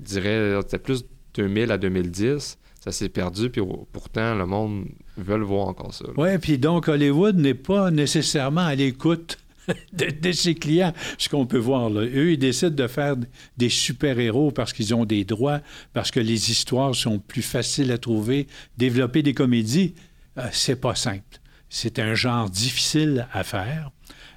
je 0.00 0.04
dirais, 0.04 0.58
c'était 0.62 0.78
plus 0.78 1.04
2000 1.34 1.70
à 1.70 1.78
2010 1.78 2.58
ça 2.82 2.90
s'est 2.90 3.08
perdu, 3.08 3.48
puis 3.48 3.62
pourtant, 3.92 4.34
le 4.34 4.44
monde 4.44 4.86
veut 5.16 5.38
le 5.38 5.44
voir 5.44 5.68
encore 5.68 5.94
ça. 5.94 6.04
Oui, 6.16 6.36
puis 6.38 6.58
donc 6.58 6.88
Hollywood 6.88 7.36
n'est 7.36 7.54
pas 7.54 7.92
nécessairement 7.92 8.66
à 8.66 8.74
l'écoute 8.74 9.38
de, 9.92 10.32
ses 10.32 10.54
clients, 10.54 10.92
ce 11.18 11.28
qu'on 11.28 11.46
peut 11.46 11.58
voir. 11.58 11.90
Là. 11.90 12.02
Eux, 12.02 12.32
ils 12.32 12.38
décident 12.38 12.74
de 12.74 12.86
faire 12.86 13.16
des 13.56 13.68
super-héros 13.68 14.50
parce 14.50 14.72
qu'ils 14.72 14.94
ont 14.94 15.04
des 15.04 15.24
droits, 15.24 15.60
parce 15.92 16.10
que 16.10 16.20
les 16.20 16.50
histoires 16.50 16.94
sont 16.94 17.18
plus 17.18 17.42
faciles 17.42 17.92
à 17.92 17.98
trouver. 17.98 18.46
Développer 18.78 19.22
des 19.22 19.34
comédies, 19.34 19.94
euh, 20.38 20.46
c'est 20.52 20.80
pas 20.80 20.94
simple. 20.94 21.38
C'est 21.68 21.98
un 21.98 22.14
genre 22.14 22.50
difficile 22.50 23.26
à 23.32 23.44
faire. 23.44 23.90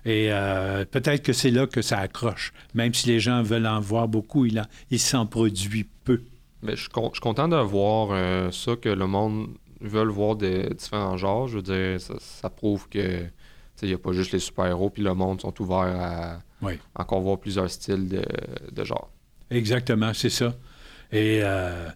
Et 0.05 0.27
euh, 0.29 0.85
peut-être 0.85 1.23
que 1.23 1.33
c'est 1.33 1.49
là 1.49 1.65
que 1.65 1.81
ça 1.81 1.97
accroche. 1.97 2.53
Même 2.75 2.93
si 2.93 3.07
les 3.07 3.19
gens 3.19 3.41
veulent 3.41 3.65
en 3.65 3.79
voir 3.79 4.07
beaucoup, 4.07 4.45
il, 4.45 4.99
s'en 4.99 5.25
produit 5.25 5.87
peu. 6.03 6.21
Mais 6.61 6.75
je, 6.75 6.81
suis 6.81 6.89
content 6.89 7.47
de 7.47 7.55
voir 7.57 8.09
euh, 8.11 8.51
ça, 8.51 8.75
que 8.75 8.89
le 8.89 9.07
monde 9.07 9.47
veut 9.81 10.05
voir 10.05 10.35
des 10.35 10.69
différents 10.69 11.17
genres. 11.17 11.47
Je 11.47 11.57
veux 11.57 11.63
dire, 11.63 11.99
ça, 11.99 12.49
prouve 12.49 12.87
que 12.87 13.25
il 13.81 13.89
n'y 13.89 13.93
a 13.93 13.97
pas 13.97 14.13
juste 14.13 14.31
les 14.31 14.39
super-héros, 14.39 14.89
puis 14.89 15.03
le 15.03 15.13
monde 15.13 15.41
sont 15.41 15.61
ouverts 15.61 15.95
à 15.99 16.39
encore 16.95 17.21
voir 17.21 17.39
plusieurs 17.39 17.69
styles 17.69 18.07
de, 18.07 18.23
de 18.71 18.83
genre. 18.83 19.11
Exactement, 19.49 20.13
c'est 20.13 20.29
ça. 20.29 20.55
Et 21.11 21.41
euh, 21.43 21.87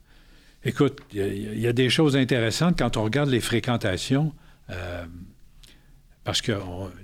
écoute, 0.64 1.00
il 1.14 1.60
y, 1.60 1.68
a 1.68 1.74
des 1.74 1.90
choses 1.90 2.16
intéressantes 2.16 2.78
quand 2.78 2.98
on 2.98 3.04
regarde 3.04 3.30
les 3.30 3.40
fréquentations. 3.40 4.34
Euh, 4.70 5.06
Parce 6.24 6.42
que 6.42 6.52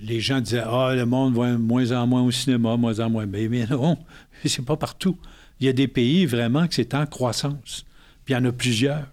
les 0.02 0.20
gens 0.20 0.40
disaient 0.40 0.64
Ah, 0.66 0.94
le 0.94 1.06
monde 1.06 1.36
va 1.36 1.58
moins 1.58 1.92
en 1.92 2.06
moins 2.06 2.22
au 2.22 2.32
cinéma, 2.32 2.78
moins 2.78 3.00
en 3.00 3.10
moins. 3.10 3.26
Mais, 3.26 3.48
mais 3.48 3.66
non, 3.66 3.98
c'est 4.46 4.66
pas 4.66 4.78
partout. 4.78 5.18
Il 5.60 5.66
y 5.66 5.70
a 5.70 5.74
des 5.74 5.88
pays 5.88 6.26
vraiment 6.26 6.68
que 6.68 6.76
c'est 6.76 6.94
en 6.94 7.06
croissance. 7.06 7.86
Puis 8.24 8.34
il 8.34 8.38
y 8.38 8.40
en 8.40 8.46
a 8.46 8.52
plusieurs. 8.52 9.08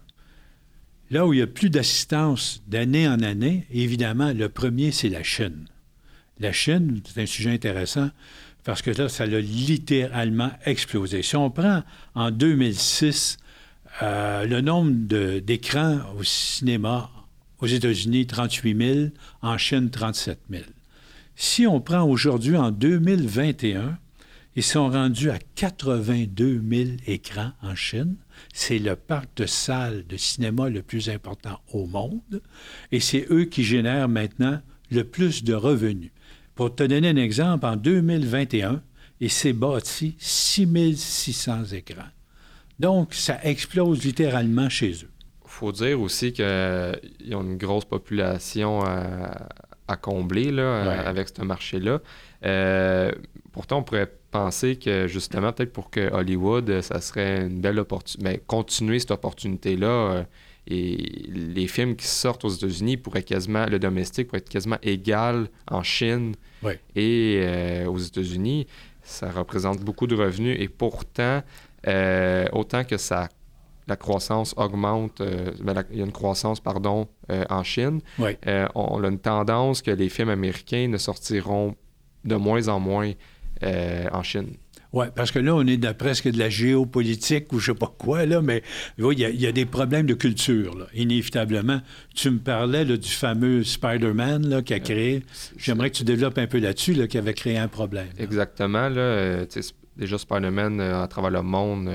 Là 1.13 1.27
où 1.27 1.33
il 1.33 1.37
y 1.37 1.43
a 1.43 1.47
plus 1.47 1.69
d'assistance 1.69 2.63
d'année 2.67 3.07
en 3.07 3.19
année, 3.19 3.67
évidemment, 3.71 4.33
le 4.33 4.49
premier, 4.49 4.91
c'est 4.91 5.09
la 5.09 5.21
Chine. 5.21 5.67
La 6.39 6.51
Chine, 6.51 7.01
c'est 7.05 7.21
un 7.21 7.27
sujet 7.27 7.51
intéressant 7.51 8.09
parce 8.63 8.81
que 8.81 8.89
là, 8.89 9.07
ça 9.09 9.25
a 9.25 9.27
littéralement 9.27 10.49
explosé. 10.65 11.21
Si 11.21 11.35
on 11.35 11.51
prend 11.51 11.83
en 12.15 12.31
2006 12.31 13.37
euh, 14.01 14.47
le 14.47 14.61
nombre 14.61 14.89
d'écrans 15.37 15.99
au 16.17 16.23
cinéma 16.23 17.11
aux 17.59 17.67
États-Unis, 17.67 18.25
38 18.25 18.93
000, 18.95 19.07
en 19.43 19.59
Chine, 19.59 19.91
37 19.91 20.39
000. 20.49 20.63
Si 21.35 21.67
on 21.67 21.79
prend 21.79 22.01
aujourd'hui, 22.01 22.57
en 22.57 22.71
2021, 22.71 23.99
ils 24.55 24.63
sont 24.63 24.89
rendus 24.89 25.29
à 25.29 25.37
82 25.53 26.59
000 26.67 26.89
écrans 27.05 27.51
en 27.61 27.75
Chine. 27.75 28.15
C'est 28.53 28.79
le 28.79 28.95
parc 28.95 29.29
de 29.37 29.45
salles 29.45 30.05
de 30.07 30.17
cinéma 30.17 30.69
le 30.69 30.81
plus 30.81 31.09
important 31.09 31.59
au 31.71 31.85
monde. 31.85 32.41
Et 32.91 32.99
c'est 32.99 33.27
eux 33.31 33.45
qui 33.45 33.63
génèrent 33.63 34.09
maintenant 34.09 34.59
le 34.91 35.03
plus 35.03 35.43
de 35.43 35.53
revenus. 35.53 36.11
Pour 36.55 36.75
te 36.75 36.83
donner 36.83 37.09
un 37.09 37.15
exemple, 37.15 37.65
en 37.65 37.75
2021, 37.75 38.81
il 39.19 39.31
s'est 39.31 39.53
bâti 39.53 40.15
6600 40.19 41.65
écrans. 41.73 42.03
Donc, 42.79 43.13
ça 43.13 43.39
explose 43.43 44.03
littéralement 44.03 44.69
chez 44.69 44.91
eux. 44.91 45.11
Il 45.45 45.49
faut 45.49 45.71
dire 45.71 45.99
aussi 46.01 46.33
qu'ils 46.33 46.45
ont 47.35 47.43
une 47.43 47.57
grosse 47.57 47.85
population 47.85 48.81
à, 48.83 49.95
combler 50.01 50.51
là, 50.51 51.07
avec 51.07 51.29
ce 51.29 51.43
marché-là. 51.43 52.01
Euh, 52.45 53.11
pourtant, 53.51 53.79
on 53.79 53.83
pourrait 53.83 54.11
penser 54.33 54.75
que 54.75 55.07
justement, 55.07 55.53
peut-être 55.53 55.71
pour 55.71 55.89
que 55.89 56.11
Hollywood, 56.11 56.81
ça 56.81 56.99
serait 56.99 57.43
une 57.43 57.61
belle 57.61 57.79
opportunité, 57.79 58.29
mais 58.29 58.41
continuer 58.45 58.99
cette 58.99 59.11
opportunité-là. 59.11 59.87
Euh, 59.87 60.23
et 60.65 61.27
les 61.27 61.67
films 61.67 61.95
qui 61.95 62.07
sortent 62.07 62.45
aux 62.45 62.49
États-Unis 62.49 62.97
pourraient 62.97 63.23
quasiment, 63.23 63.65
le 63.65 63.79
domestique 63.79 64.27
pourrait 64.27 64.39
être 64.39 64.49
quasiment 64.49 64.77
égal 64.81 65.49
en 65.69 65.83
Chine 65.83 66.35
et 66.95 67.41
euh, 67.43 67.85
aux 67.87 67.97
États-Unis. 67.97 68.65
Ça 69.01 69.29
représente 69.29 69.81
beaucoup 69.81 70.07
de 70.07 70.15
revenus 70.15 70.57
et 70.59 70.69
pourtant, 70.69 71.43
euh, 71.87 72.47
autant 72.53 72.85
que 72.85 72.95
ça, 72.95 73.27
la 73.87 73.97
croissance 73.97 74.53
augmente, 74.55 75.21
ben, 75.61 75.83
il 75.91 75.97
y 75.97 76.01
a 76.01 76.05
une 76.05 76.13
croissance, 76.13 76.61
pardon, 76.61 77.09
en 77.49 77.63
Chine, 77.63 77.99
on, 78.73 79.03
a 79.03 79.07
une 79.09 79.19
tendance 79.19 79.81
que 79.81 79.91
les 79.91 80.07
films 80.07 80.29
américains 80.29 80.87
ne 80.87 80.97
sortiront 80.97 81.75
de 82.25 82.35
moins 82.35 82.67
en 82.67 82.79
moins 82.79 83.11
euh, 83.63 84.07
en 84.11 84.23
Chine. 84.23 84.53
Oui, 84.91 85.07
parce 85.15 85.31
que 85.31 85.39
là, 85.39 85.55
on 85.55 85.65
est 85.65 85.93
presque 85.93 86.29
de 86.29 86.37
la 86.37 86.49
géopolitique 86.49 87.51
ou 87.51 87.59
je 87.59 87.71
sais 87.71 87.77
pas 87.77 87.91
quoi, 87.97 88.27
là, 88.27 88.43
mais 88.43 88.61
il 88.99 89.19
y, 89.19 89.47
a 89.47 89.51
des 89.51 89.65
problèmes 89.65 90.05
de 90.05 90.13
culture, 90.13 90.77
là, 90.77 90.85
inévitablement. 90.93 91.81
Tu 92.13 92.29
me 92.29 92.37
parlais 92.37 92.85
du 92.85 93.09
fameux 93.09 93.63
Spider-Man 93.63 94.61
qui 94.63 94.73
a 94.73 94.77
euh, 94.77 94.79
créé. 94.79 95.23
J'aimerais 95.57 95.89
que 95.89 95.95
tu 95.95 96.03
développes 96.03 96.37
un 96.37 96.45
peu 96.45 96.59
là-dessus, 96.59 97.07
qui 97.07 97.17
avait 97.17 97.33
créé 97.33 97.57
un 97.57 97.67
problème. 97.67 98.09
Exactement. 98.19 98.87
Là, 98.87 99.01
euh, 99.01 99.45
déjà, 99.97 100.17
Spider-Man, 100.19 100.79
à 100.79 101.07
travers 101.07 101.31
le 101.31 101.41
monde, 101.41 101.89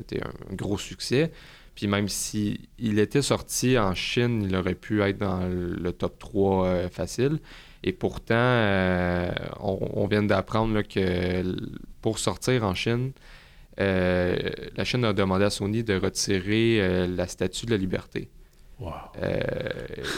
était 0.00 0.20
un 0.24 0.54
gros 0.54 0.78
succès. 0.78 1.30
Puis 1.76 1.86
même 1.86 2.08
s'il 2.08 2.58
était 2.98 3.22
sorti 3.22 3.78
en 3.78 3.94
Chine, 3.94 4.46
il 4.48 4.56
aurait 4.56 4.74
pu 4.74 5.00
être 5.02 5.18
dans 5.18 5.46
le 5.46 5.92
top 5.92 6.18
3 6.18 6.88
facile. 6.88 7.38
Et 7.86 7.92
pourtant, 7.92 8.34
euh, 8.34 9.30
on, 9.60 10.08
vient 10.08 10.24
d'apprendre 10.24 10.82
que 10.82 11.56
pour 12.02 12.18
sortir 12.18 12.64
en 12.64 12.74
Chine, 12.74 13.12
euh, 13.78 14.36
la 14.76 14.84
Chine 14.84 15.04
a 15.04 15.12
demandé 15.12 15.44
à 15.44 15.50
Sony 15.50 15.84
de 15.84 15.94
retirer 15.94 16.80
euh, 16.80 17.06
la 17.06 17.28
statue 17.28 17.64
de 17.64 17.70
la 17.70 17.76
liberté. 17.76 18.28
Wow. 18.78 18.92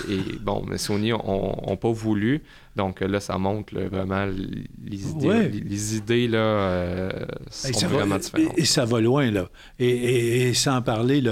et 0.08 0.18
bon, 0.40 0.64
mais 0.66 0.78
Sony 0.78 1.10
n'ont 1.10 1.76
pas 1.76 1.92
voulu. 1.92 2.42
Donc 2.74 3.02
là, 3.02 3.20
ça 3.20 3.38
montre 3.38 3.78
vraiment 3.78 4.26
les 4.26 5.10
idées, 5.10 5.48
les, 5.48 5.96
idées 5.96 6.26
là, 6.26 7.10
sont 7.50 7.86
vraiment 7.86 8.18
différentes. 8.18 8.58
Et, 8.58 8.64
ça 8.64 8.84
va 8.84 9.00
loin, 9.00 9.30
là. 9.30 9.48
Et, 9.78 10.54
sans 10.54 10.82
parler 10.82 11.22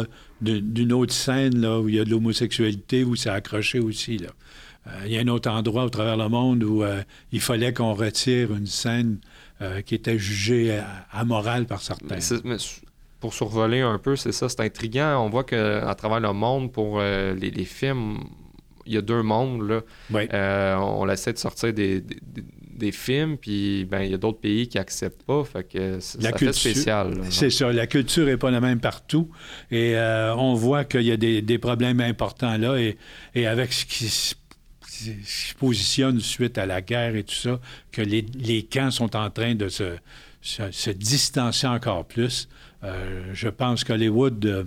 d'une 0.40 0.92
autre 0.92 1.14
scène 1.14 1.58
là, 1.58 1.80
où 1.80 1.88
il 1.88 1.96
y 1.96 1.98
a 1.98 2.04
de 2.04 2.10
l'homosexualité, 2.10 3.02
où 3.02 3.16
c'est 3.16 3.30
accroché 3.30 3.80
aussi. 3.80 4.18
Là. 4.18 4.28
Euh, 4.86 4.90
il 5.06 5.12
y 5.12 5.18
a 5.18 5.20
un 5.20 5.28
autre 5.28 5.50
endroit 5.50 5.84
au 5.84 5.88
travers 5.88 6.16
le 6.16 6.28
monde 6.28 6.62
où 6.62 6.82
euh, 6.82 7.02
il 7.32 7.40
fallait 7.40 7.72
qu'on 7.72 7.94
retire 7.94 8.54
une 8.54 8.66
scène 8.66 9.18
euh, 9.60 9.80
qui 9.80 9.94
était 9.94 10.18
jugée 10.18 10.80
amorale 11.12 11.66
par 11.66 11.80
certains. 11.80 12.18
pour 13.20 13.34
survoler 13.34 13.80
un 13.80 13.98
peu, 13.98 14.16
c'est 14.16 14.32
ça, 14.32 14.48
c'est 14.48 14.60
intriguant. 14.60 15.24
On 15.24 15.30
voit 15.30 15.44
qu'à 15.44 15.94
travers 15.96 16.20
le 16.20 16.32
monde, 16.32 16.72
pour 16.72 17.00
les, 17.00 17.64
films, 17.64 18.18
il 18.84 18.94
y 18.94 18.96
a 18.96 19.02
deux 19.02 19.22
mondes. 19.22 19.68
Là. 19.68 20.78
on 20.80 21.08
essaie 21.08 21.32
de 21.32 21.38
sortir 21.38 21.72
des, 21.72 22.02
films, 22.92 23.38
puis 23.38 23.86
ben, 23.86 24.02
il 24.02 24.10
y 24.10 24.14
a 24.14 24.18
d'autres 24.18 24.38
pays 24.38 24.68
qui 24.68 24.76
n'acceptent 24.76 25.22
pas. 25.22 25.42
Fait 25.44 25.64
que 25.64 25.98
ça 25.98 26.32
fait 26.36 26.52
spécial. 26.52 27.22
C'est 27.30 27.50
ça. 27.50 27.72
La 27.72 27.86
culture 27.86 28.26
n'est 28.26 28.36
pas 28.36 28.50
la 28.50 28.60
même 28.60 28.80
partout. 28.80 29.30
Et 29.70 29.96
on 30.36 30.54
voit 30.54 30.84
qu'il 30.84 31.02
y 31.02 31.12
a 31.12 31.16
des, 31.16 31.58
problèmes 31.58 32.00
importants 32.00 32.58
là. 32.58 32.76
Et, 32.76 32.98
et 33.34 33.46
avec 33.46 33.72
ce 33.72 33.86
qui 33.86 34.08
se 34.08 34.34
se 35.24 35.54
positionne 35.54 36.20
suite 36.20 36.58
à 36.58 36.66
la 36.66 36.80
guerre 36.80 37.16
et 37.16 37.24
tout 37.24 37.34
ça, 37.34 37.60
que 37.92 38.02
les, 38.02 38.62
camps 38.64 38.90
sont 38.90 39.16
en 39.16 39.30
train 39.30 39.54
de 39.54 39.68
se, 39.68 39.96
se, 40.42 40.90
distancer 40.90 41.66
encore 41.66 42.04
plus. 42.04 42.48
Euh, 42.84 43.30
je 43.32 43.48
pense 43.48 43.84
qu'Hollywood 43.84 44.44
ne 44.44 44.64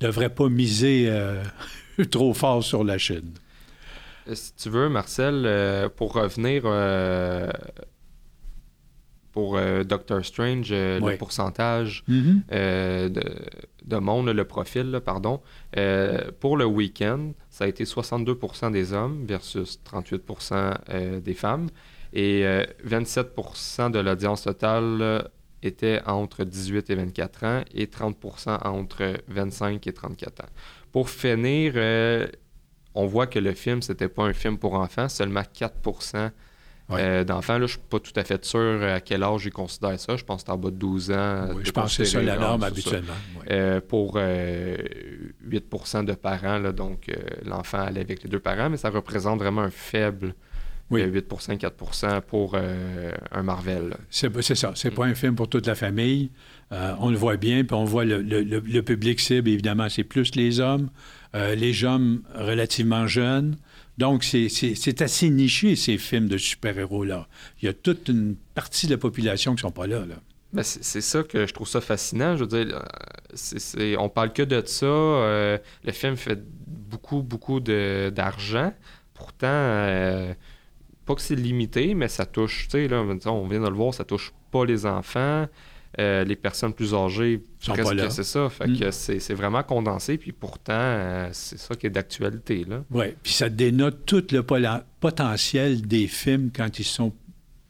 devrait 0.00 0.30
pas 0.30 0.48
miser 0.48 1.06
euh, 1.08 1.42
trop 2.10 2.34
fort 2.34 2.62
sur 2.62 2.84
la 2.84 2.98
Chine. 2.98 3.32
Euh, 4.28 4.34
si 4.34 4.52
tu 4.54 4.70
veux, 4.70 4.88
Marcel, 4.88 5.90
pour 5.96 6.14
revenir 6.14 6.62
pour 9.38 9.56
Doctor 9.84 10.24
Strange, 10.24 10.72
le 10.72 11.16
pourcentage 11.16 12.02
mm-hmm. 12.08 13.08
de, 13.84 13.96
monde, 13.98 14.30
le 14.30 14.44
profil, 14.44 15.00
pardon, 15.04 15.40
pour 16.40 16.56
le 16.56 16.64
week-end, 16.64 17.34
ça 17.58 17.64
a 17.64 17.66
été 17.66 17.82
62% 17.82 18.70
des 18.70 18.92
hommes 18.92 19.26
versus 19.26 19.80
38% 19.84 20.74
euh, 20.90 21.20
des 21.20 21.34
femmes. 21.34 21.68
Et 22.12 22.44
27% 22.86 23.80
euh, 23.80 23.88
de 23.88 23.98
l'audience 23.98 24.42
totale 24.42 24.98
euh, 25.00 25.22
était 25.64 26.00
entre 26.06 26.44
18 26.44 26.88
et 26.90 26.94
24 26.94 27.44
ans 27.44 27.64
et 27.74 27.86
30% 27.86 28.64
entre 28.64 29.14
25 29.26 29.84
et 29.88 29.92
34 29.92 30.44
ans. 30.44 30.48
Pour 30.92 31.10
finir, 31.10 31.74
on 32.94 33.06
voit 33.06 33.26
que 33.26 33.40
le 33.40 33.52
film, 33.54 33.82
c'était 33.82 34.08
pas 34.08 34.22
un 34.22 34.32
film 34.32 34.56
pour 34.56 34.74
enfants, 34.74 35.08
seulement 35.08 35.42
4 35.52 35.74
euh, 36.90 37.22
d'enfants. 37.22 37.58
Là, 37.58 37.66
je 37.66 37.72
suis 37.72 37.80
pas 37.90 38.00
tout 38.00 38.12
à 38.16 38.24
fait 38.24 38.42
sûr 38.44 38.82
à 38.82 39.00
quel 39.00 39.22
âge 39.22 39.44
ils 39.44 39.52
considèrent 39.52 40.00
ça. 40.00 40.16
Je 40.16 40.24
pense 40.24 40.42
que 40.42 40.46
c'est 40.46 40.52
en 40.52 40.56
bas 40.56 40.70
de 40.70 40.76
12 40.76 41.10
ans. 41.10 41.48
Oui, 41.54 41.62
je 41.64 41.70
pense 41.70 41.96
que 41.96 42.04
c'est 42.04 42.10
ça 42.10 42.22
la 42.22 42.38
norme 42.38 42.62
habituellement. 42.62 43.12
Euh, 43.50 43.80
pour 43.86 44.16
8% 44.16 44.18
euh, 44.18 46.02
de 46.02 46.12
parents, 46.14 46.58
là, 46.58 46.72
donc 46.72 47.10
l'enfant 47.44 47.80
allait 47.80 48.00
avec 48.00 48.22
les 48.22 48.30
deux 48.30 48.40
parents, 48.40 48.70
mais 48.70 48.78
ça 48.78 48.88
représente 48.90 49.38
vraiment 49.38 49.62
un 49.62 49.70
faible. 49.70 50.34
8% 50.90 51.58
4% 51.58 52.22
pour 52.22 52.56
un 52.56 53.42
Marvel. 53.42 53.94
C'est 54.08 54.54
ça. 54.54 54.72
C'est 54.74 54.90
pas 54.90 55.04
un 55.04 55.14
film 55.14 55.34
pour 55.34 55.46
toute 55.48 55.66
la 55.66 55.74
famille. 55.74 56.30
on 56.70 57.10
le 57.10 57.16
voit 57.18 57.36
bien, 57.36 57.62
puis 57.64 57.74
on 57.74 57.84
voit 57.84 58.06
le, 58.06 58.22
le 58.22 58.80
public 58.80 59.20
cible, 59.20 59.50
évidemment, 59.50 59.90
c'est 59.90 60.04
plus 60.04 60.34
les 60.34 60.60
hommes. 60.60 60.88
les 61.34 61.84
hommes 61.84 62.22
relativement 62.34 63.06
jeunes. 63.06 63.58
Donc, 63.98 64.22
c'est 64.22 65.02
assez 65.02 65.28
niché, 65.28 65.74
ces 65.74 65.98
films 65.98 66.28
de 66.28 66.38
super-héros-là. 66.38 67.28
Il 67.60 67.66
y 67.66 67.68
a 67.68 67.72
toute 67.72 68.08
une 68.08 68.36
partie 68.54 68.86
de 68.86 68.92
la 68.92 68.98
population 68.98 69.56
qui 69.56 69.62
sont 69.62 69.72
pas 69.72 69.88
là. 69.88 70.06
là. 70.06 70.14
Ben, 70.52 70.62
c'est 70.62 71.02
ça 71.02 71.24
que 71.24 71.46
je 71.46 71.52
trouve 71.52 71.68
ça 71.68 71.80
fascinant. 71.80 72.36
Je 72.36 72.44
veux 72.44 72.64
dire, 72.64 72.82
c'est 73.34 73.96
on 73.98 74.08
parle 74.08 74.32
que 74.32 74.42
de 74.42 74.62
ça. 74.64 74.86
Euh, 74.86 75.58
le 75.84 75.92
film 75.92 76.16
fait 76.16 76.40
beaucoup, 76.66 77.22
beaucoup 77.22 77.60
d'argent. 77.60 78.72
Pourtant, 79.14 79.46
euh, 79.48 80.32
pas 81.04 81.14
que 81.16 81.20
c'est 81.20 81.34
limité, 81.34 81.94
mais 81.94 82.08
ça 82.08 82.24
touche, 82.24 82.68
tu 82.68 82.86
sais, 82.88 82.94
on 82.94 83.48
vient 83.48 83.60
de 83.60 83.68
le 83.68 83.74
voir, 83.74 83.92
ça 83.92 84.04
touche 84.04 84.32
pas 84.50 84.64
les 84.64 84.86
enfants. 84.86 85.46
Euh, 85.98 86.22
les 86.22 86.36
personnes 86.36 86.74
plus 86.74 86.94
âgées, 86.94 87.42
presque 87.66 88.10
c'est 88.10 88.22
ça. 88.22 88.48
Fait 88.50 88.66
que 88.66 88.88
mm. 88.88 88.92
c'est 88.92 89.34
vraiment 89.34 89.62
condensé, 89.62 90.18
puis 90.18 90.32
pourtant, 90.32 90.72
euh, 90.74 91.28
c'est 91.32 91.58
ça 91.58 91.74
qui 91.74 91.86
est 91.86 91.90
d'actualité. 91.90 92.66
Oui, 92.90 93.06
puis 93.22 93.32
ça 93.32 93.48
dénote 93.48 94.04
tout 94.04 94.24
le 94.30 94.42
potentiel 95.00 95.82
des 95.82 96.06
films 96.06 96.50
quand 96.54 96.78
ils 96.78 96.84
sont 96.84 97.12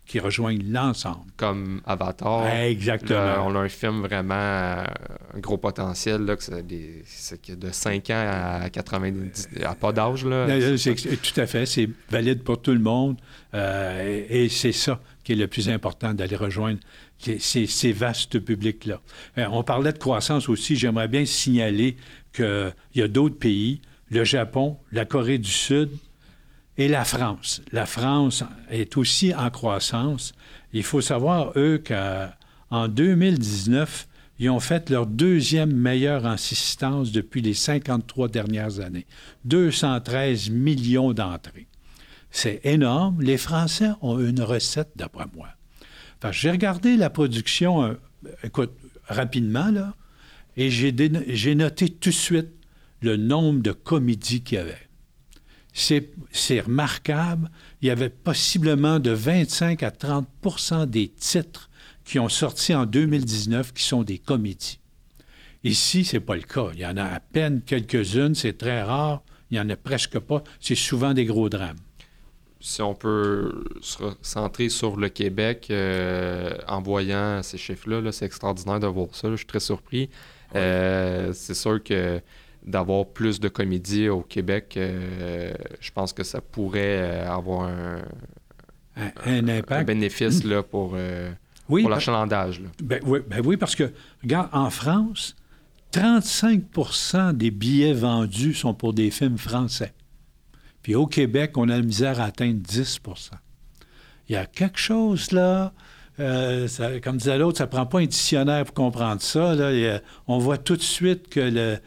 qui 0.08 0.18
rejoignent 0.18 0.64
l'ensemble. 0.72 1.30
Comme 1.36 1.82
Avatar. 1.86 2.46
Exactement. 2.48 3.46
on 3.46 3.54
a 3.54 3.58
un 3.60 3.68
film 3.68 4.00
vraiment 4.00 4.34
un 4.34 5.38
gros 5.38 5.58
potentiel, 5.58 6.22
là, 6.22 6.34
que 6.34 6.42
c'est 6.42 7.58
de 7.58 7.70
5 7.70 8.10
ans 8.10 8.60
à 8.62 8.70
90, 8.70 9.50
à 9.62 9.74
pas 9.74 9.92
d'âge. 9.92 10.24
Là. 10.24 10.46
Tout 10.76 11.40
à 11.40 11.46
fait, 11.46 11.66
c'est 11.66 11.88
valide 12.10 12.42
pour 12.42 12.60
tout 12.60 12.72
le 12.72 12.80
monde. 12.80 13.18
Euh, 13.54 14.24
et, 14.28 14.48
c'est 14.48 14.72
ça 14.72 14.98
qui 15.22 15.32
est 15.32 15.36
le 15.36 15.46
plus 15.46 15.68
important, 15.68 16.14
d'aller 16.14 16.36
rejoindre 16.36 16.78
ces, 17.18 17.66
ces 17.66 17.92
vastes 17.92 18.38
publics-là. 18.38 19.00
Euh, 19.38 19.46
on 19.50 19.62
parlait 19.62 19.92
de 19.92 19.98
croissance 19.98 20.48
aussi. 20.48 20.76
J'aimerais 20.76 21.08
bien 21.08 21.24
signaler 21.24 21.96
qu'il 22.32 22.72
y 22.94 23.02
a 23.02 23.08
d'autres 23.08 23.38
pays, 23.38 23.80
le 24.10 24.24
Japon, 24.24 24.78
la 24.92 25.04
Corée 25.04 25.38
du 25.38 25.50
Sud, 25.50 25.90
et 26.78 26.88
la 26.88 27.04
France. 27.04 27.60
La 27.72 27.86
France 27.86 28.44
est 28.70 28.96
aussi 28.96 29.34
en 29.34 29.50
croissance. 29.50 30.32
Il 30.72 30.84
faut 30.84 31.00
savoir, 31.00 31.52
eux, 31.56 31.82
qu'en 31.84 32.88
2019, 32.88 34.06
ils 34.38 34.50
ont 34.50 34.60
fait 34.60 34.88
leur 34.88 35.06
deuxième 35.06 35.72
meilleure 35.72 36.24
assistance 36.24 37.10
depuis 37.10 37.42
les 37.42 37.54
53 37.54 38.28
dernières 38.28 38.78
années. 38.78 39.06
213 39.44 40.50
millions 40.50 41.12
d'entrées. 41.12 41.66
C'est 42.30 42.60
énorme. 42.64 43.20
Les 43.20 43.38
Français 43.38 43.90
ont 44.00 44.20
une 44.20 44.40
recette, 44.40 44.92
d'après 44.94 45.26
moi. 45.34 45.48
J'ai 46.30 46.50
regardé 46.50 46.96
la 46.96 47.10
production, 47.10 47.84
euh, 47.84 47.94
écoute, 48.42 48.72
rapidement, 49.06 49.70
là, 49.70 49.94
et 50.56 50.70
j'ai 50.70 51.54
noté 51.54 51.88
tout 51.88 52.10
de 52.10 52.14
suite 52.14 52.48
le 53.00 53.16
nombre 53.16 53.62
de 53.62 53.70
comédies 53.72 54.42
qu'il 54.42 54.58
y 54.58 54.60
avait. 54.60 54.88
C'est 55.72 56.60
remarquable. 56.60 57.48
Il 57.80 57.86
y 57.86 57.90
avait 57.90 58.08
possiblement 58.08 58.98
de 58.98 59.10
25 59.10 59.84
à 59.84 59.90
30% 59.90 60.86
des 60.86 61.08
titres 61.08 61.70
qui 62.04 62.18
ont 62.18 62.28
sorti 62.28 62.74
en 62.74 62.86
2019 62.86 63.72
qui 63.72 63.84
sont 63.84 64.02
des 64.02 64.18
comédies. 64.18 64.80
Ici, 65.62 66.04
ce 66.04 66.16
n'est 66.16 66.20
pas 66.20 66.34
le 66.34 66.42
cas. 66.42 66.70
Il 66.74 66.80
y 66.80 66.86
en 66.86 66.96
a 66.96 67.04
à 67.04 67.20
peine 67.20 67.62
quelques-unes, 67.62 68.34
c'est 68.34 68.58
très 68.58 68.82
rare. 68.82 69.22
Il 69.50 69.54
n'y 69.54 69.60
en 69.60 69.70
a 69.70 69.76
presque 69.76 70.18
pas. 70.18 70.42
C'est 70.58 70.74
souvent 70.74 71.14
des 71.14 71.24
gros 71.24 71.48
drames. 71.48 71.78
Si 72.60 72.82
on 72.82 72.94
peut 72.94 73.64
se 73.80 74.02
centrer 74.20 74.68
sur 74.68 74.96
le 74.96 75.08
Québec 75.08 75.68
euh, 75.70 76.54
en 76.66 76.82
voyant 76.82 77.40
ces 77.42 77.56
chiffres-là, 77.56 78.10
c'est 78.10 78.26
extraordinaire 78.26 78.80
de 78.80 78.86
voir 78.88 79.08
ça. 79.12 79.30
Je 79.30 79.36
suis 79.36 79.46
très 79.46 79.60
surpris. 79.60 80.10
Euh, 80.56 81.32
c'est 81.32 81.54
sûr 81.54 81.82
que 81.82 82.20
d'avoir 82.64 83.06
plus 83.06 83.38
de 83.38 83.48
comédies 83.48 84.08
au 84.08 84.22
Québec, 84.22 84.74
euh, 84.76 85.52
je 85.80 85.90
pense 85.92 86.12
que 86.12 86.24
ça 86.24 86.40
pourrait 86.40 87.20
avoir 87.20 87.68
un, 87.68 88.02
un, 89.24 89.48
impact. 89.48 89.86
bénéfice 89.86 90.42
là, 90.42 90.64
pour, 90.64 90.96
pour 91.68 91.88
l'achalandage. 91.88 92.60
Ben, 92.82 93.00
oui, 93.04 93.20
ben 93.26 93.40
oui, 93.44 93.56
parce 93.56 93.76
que, 93.76 93.92
regarde, 94.22 94.48
en 94.52 94.70
France, 94.70 95.36
35% 95.92 97.32
des 97.32 97.52
billets 97.52 97.94
vendus 97.94 98.54
sont 98.54 98.74
pour 98.74 98.92
des 98.92 99.10
films 99.10 99.38
français. 99.38 99.92
Puis 100.82 100.94
au 100.94 101.06
Québec, 101.06 101.56
on 101.56 101.68
a 101.68 101.76
la 101.76 101.82
misère 101.82 102.20
à 102.20 102.24
atteindre 102.24 102.60
10% 102.60 103.30
Il 104.28 104.32
y 104.32 104.36
a 104.36 104.46
quelque 104.46 104.78
chose 104.78 105.32
là. 105.32 105.72
comme 106.16 107.16
disait 107.16 107.38
l'autre, 107.38 107.58
ça 107.58 107.64
ne 107.64 107.70
prend 107.70 107.86
pas 107.86 108.00
un 108.00 108.06
dictionnaire 108.06 108.64
pour 108.64 108.74
comprendre 108.74 109.22
ça. 109.22 109.56
On 110.26 110.38
voit 110.38 110.58
tout 110.58 110.76
de 110.76 110.82
suite 110.82 111.28
que 111.28 111.78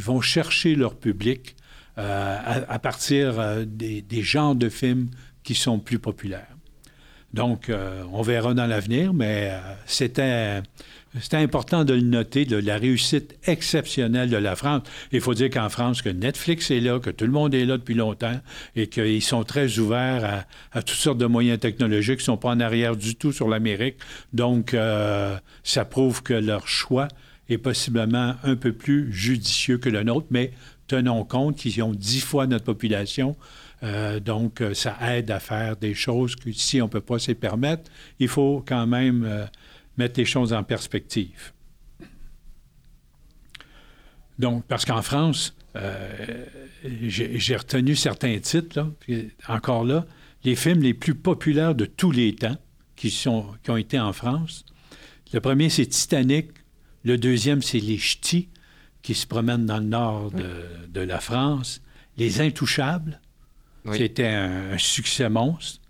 vont 0.00 0.20
chercher 0.20 0.74
leur 0.74 0.96
public 0.96 1.56
euh, 1.98 2.64
à, 2.68 2.78
partir 2.78 3.40
euh, 3.40 3.64
des, 3.66 4.22
genres 4.22 4.54
de 4.54 4.68
films 4.68 5.08
qui 5.42 5.56
sont 5.56 5.80
plus 5.80 5.98
populaires. 5.98 6.56
Donc, 7.34 7.68
euh, 7.68 8.02
on 8.12 8.22
verra 8.22 8.54
dans 8.54 8.66
l'avenir, 8.66 9.12
mais 9.12 9.52
c'était 9.86 10.62
important 11.32 11.84
de 11.84 11.94
le 11.94 12.00
noter, 12.00 12.46
la 12.46 12.78
réussite 12.78 13.36
exceptionnelle 13.46 14.30
de 14.30 14.36
la 14.36 14.56
France. 14.56 14.82
Il 15.12 15.20
faut 15.20 15.34
dire 15.34 15.50
qu'en 15.50 15.68
France, 15.68 16.00
que 16.00 16.08
Netflix 16.08 16.70
est 16.70 16.80
là, 16.80 16.98
que 17.00 17.10
tout 17.10 17.26
le 17.26 17.32
monde 17.32 17.54
est 17.54 17.66
là 17.66 17.76
depuis 17.76 17.94
longtemps 17.94 18.40
et 18.76 18.86
qu'ils 18.86 19.22
sont 19.22 19.44
très 19.44 19.78
ouverts 19.78 20.24
à, 20.24 20.78
à, 20.78 20.82
toutes 20.82 20.96
sortes 20.96 21.18
de 21.18 21.26
moyens 21.26 21.60
technologiques, 21.60 22.20
ils 22.20 22.22
ne 22.22 22.24
sont 22.24 22.36
pas 22.38 22.50
en 22.50 22.60
arrière 22.60 22.96
du 22.96 23.14
tout 23.14 23.32
sur 23.32 23.48
l'Amérique. 23.48 23.96
Donc, 24.32 24.74
ça 25.64 25.84
prouve 25.84 26.22
que 26.22 26.34
leur 26.34 26.66
choix 26.66 27.08
est 27.50 27.58
possiblement 27.58 28.34
un 28.42 28.56
peu 28.56 28.72
plus 28.72 29.12
judicieux 29.12 29.78
que 29.78 29.88
le 29.88 30.02
nôtre, 30.02 30.26
mais 30.30 30.52
tenons 30.86 31.24
compte 31.24 31.56
qu'ils 31.56 31.82
ont 31.82 31.92
dix 31.92 32.20
fois 32.20 32.46
notre 32.46 32.64
population. 32.64 33.36
Euh, 33.82 34.18
donc, 34.20 34.60
euh, 34.60 34.74
ça 34.74 34.96
aide 35.12 35.30
à 35.30 35.40
faire 35.40 35.76
des 35.76 35.94
choses 35.94 36.34
que 36.34 36.50
si 36.52 36.82
on 36.82 36.86
ne 36.86 36.90
peut 36.90 37.00
pas 37.00 37.18
se 37.18 37.32
permettre, 37.32 37.90
il 38.18 38.28
faut 38.28 38.64
quand 38.66 38.86
même 38.86 39.24
euh, 39.24 39.46
mettre 39.96 40.18
les 40.18 40.24
choses 40.24 40.52
en 40.52 40.64
perspective. 40.64 41.52
Donc, 44.38 44.64
parce 44.66 44.84
qu'en 44.84 45.02
France, 45.02 45.54
j'ai 47.02 47.56
retenu 47.56 47.94
certains 47.96 48.38
titres, 48.38 48.78
là, 48.78 48.88
puis 49.00 49.30
encore 49.48 49.84
là, 49.84 50.06
les 50.44 50.56
films 50.56 50.80
les 50.80 50.94
plus 50.94 51.14
populaires 51.14 51.74
de 51.74 51.84
tous 51.84 52.12
les 52.12 52.34
temps 52.34 52.56
qui, 52.94 53.10
sont, 53.10 53.46
qui 53.62 53.70
ont 53.70 53.76
été 53.76 53.98
en 53.98 54.12
France. 54.12 54.64
Le 55.32 55.40
premier, 55.40 55.70
c'est 55.70 55.86
Titanic 55.86 56.50
le 57.04 57.16
deuxième, 57.16 57.62
c'est 57.62 57.80
les 57.80 57.98
ch'tis 57.98 58.48
qui 59.02 59.14
se 59.14 59.26
promènent 59.26 59.66
dans 59.66 59.78
le 59.78 59.84
nord 59.84 60.30
de, 60.30 61.00
la 61.00 61.20
France. 61.20 61.80
Les 62.16 62.40
Intouchables, 62.40 63.20
c'était 63.94 64.26
un, 64.26 64.78
succès 64.78 65.28
monstre. 65.28 65.80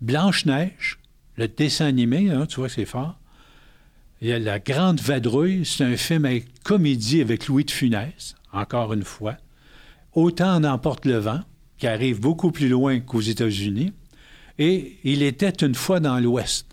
Blanche-Neige, 0.00 0.98
le 1.36 1.48
dessin 1.48 1.86
animé, 1.86 2.30
hein, 2.30 2.46
tu 2.46 2.60
vois, 2.60 2.68
c'est 2.68 2.84
fort. 2.84 3.18
Il 4.20 4.28
y 4.28 4.32
a 4.32 4.38
La 4.38 4.58
Grande 4.58 5.00
Vadrouille, 5.00 5.64
c'est 5.64 5.84
un 5.84 5.96
film 5.96 6.24
avec 6.24 6.62
comédie 6.62 7.20
avec 7.20 7.46
Louis 7.46 7.64
de 7.64 7.70
Funès, 7.70 8.34
encore 8.52 8.92
une 8.92 9.04
fois. 9.04 9.36
Autant 10.14 10.54
en 10.54 10.64
emporte 10.64 11.04
le 11.04 11.18
vent, 11.18 11.40
qui 11.78 11.86
arrive 11.86 12.20
beaucoup 12.20 12.50
plus 12.50 12.68
loin 12.68 12.98
qu'aux 13.00 13.20
États-Unis. 13.20 13.92
Et 14.58 14.98
il 15.04 15.22
était 15.22 15.50
une 15.50 15.76
fois 15.76 16.00
dans 16.00 16.18
l'Ouest. 16.18 16.66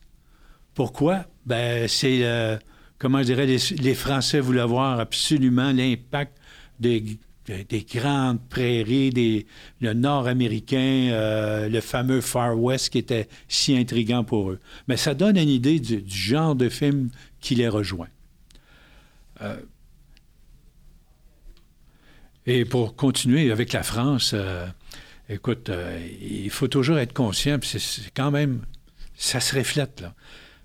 Pourquoi? 0.74 1.26
Ben, 1.46 1.88
c'est 1.88 2.20
euh, 2.24 2.58
comment 2.98 3.20
je 3.20 3.26
dirais, 3.26 3.46
les, 3.46 3.94
Français 3.94 4.40
voulaient 4.40 4.66
voir 4.66 5.00
absolument 5.00 5.72
l'impact 5.72 6.38
des, 6.80 7.18
grandes 7.94 8.42
prairies, 8.50 9.12
des, 9.12 9.46
le 9.82 9.94
nord 9.94 10.28
américain, 10.28 11.10
euh, 11.12 11.70
le 11.70 11.82
fameux 11.82 12.22
Far 12.22 12.60
West 12.60 12.90
qui 12.90 12.98
était 12.98 13.28
si 13.48 13.76
intriguant 13.78 14.24
pour 14.24 14.52
eux. 14.52 14.60
Mais 14.88 14.98
ça 14.98 15.14
donne 15.14 15.38
une 15.38 15.50
idée 15.50 15.80
du, 15.80 16.04
genre 16.08 16.56
de 16.56 16.70
film 16.70 17.10
qui 17.40 17.56
les 17.56 17.68
rejoint. 17.68 18.10
Euh, 19.42 19.58
et 22.46 22.66
pour 22.66 22.96
continuer 22.96 23.52
avec 23.52 23.74
la 23.74 23.84
France, 23.84 24.32
euh, 24.34 24.68
écoute, 25.30 25.72
il 26.22 26.50
faut 26.50 26.68
toujours 26.68 26.98
être 27.00 27.14
conscient, 27.14 27.58
c'est 27.62 28.12
quand 28.14 28.32
même, 28.32 28.62
ça 29.16 29.40
se 29.40 29.56
reflète 29.56 30.02
là. 30.02 30.14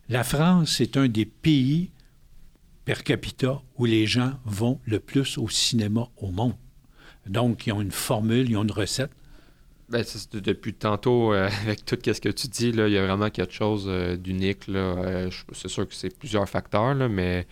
La 0.08 0.24
France 0.24 0.80
est 0.80 0.96
un 0.96 1.08
des 1.08 1.24
pays 1.24 1.90
per 2.84 3.04
capita 3.04 3.62
où 3.76 3.84
les 3.84 4.06
gens 4.06 4.32
vont 4.44 4.80
le 4.84 4.98
plus 4.98 5.38
au 5.38 5.48
cinéma 5.48 6.08
au 6.16 6.30
monde. 6.30 6.56
Donc, 7.30 7.66
ils 7.66 7.72
ont 7.72 7.80
une 7.80 7.92
formule, 7.92 8.50
ils 8.50 8.56
ont 8.56 8.64
une 8.64 8.72
recette. 8.72 9.10
Ben, 9.88 10.04
depuis 10.32 10.74
tantôt, 10.74 11.32
euh, 11.32 11.48
avec 11.62 11.84
tout 11.84 11.96
ce 12.02 12.20
que 12.20 12.28
tu 12.28 12.48
dis, 12.48 12.72
là, 12.72 12.88
il 12.88 12.94
y 12.94 12.98
a 12.98 13.06
vraiment 13.06 13.30
quelque 13.30 13.52
chose 13.54 13.86
euh, 13.88 14.16
d'unique. 14.16 14.68
Euh, 14.68 15.30
c'est 15.52 15.68
sûr 15.68 15.88
que 15.88 15.94
c'est 15.94 16.16
plusieurs 16.16 16.48
facteurs, 16.48 16.94
là, 16.94 17.08
mais 17.08 17.46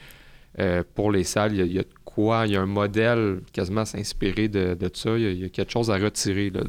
pour 0.96 1.12
les 1.12 1.22
salles, 1.22 1.54
il 1.54 1.72
y, 1.72 1.78
a, 1.78 1.82
de 1.82 1.88
quoi, 2.04 2.48
il 2.48 2.54
y 2.54 2.56
a 2.56 2.60
un 2.60 2.66
modèle 2.66 3.42
quasiment 3.52 3.84
s'inspirer 3.84 4.48
de, 4.48 4.74
de, 4.74 4.90
ça. 4.92 5.16
Il 5.16 5.38
y, 5.38 5.44
a, 5.44 5.48
quelque 5.50 5.70
chose 5.70 5.88
à 5.88 5.98
retirer 5.98 6.50
de, 6.50 6.66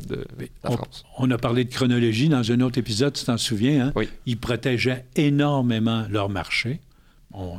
la 0.64 0.70
France. 0.70 1.04
On 1.18 1.32
a 1.32 1.40
parlé 1.40 1.64
de 1.64 1.74
chronologie 1.74 2.30
dans 2.30 2.52
un 2.52 2.62
autre 2.62 2.78
épisode, 2.78 3.14
tu 3.14 3.26
t'en 3.26 3.38
souviens. 3.40 3.88
Hein? 3.88 3.94
Oui. 3.96 4.08
Ils 4.28 4.38
protégeaient 4.38 5.06
énormément 5.16 6.06
leur 6.08 6.30
marché 6.30 6.82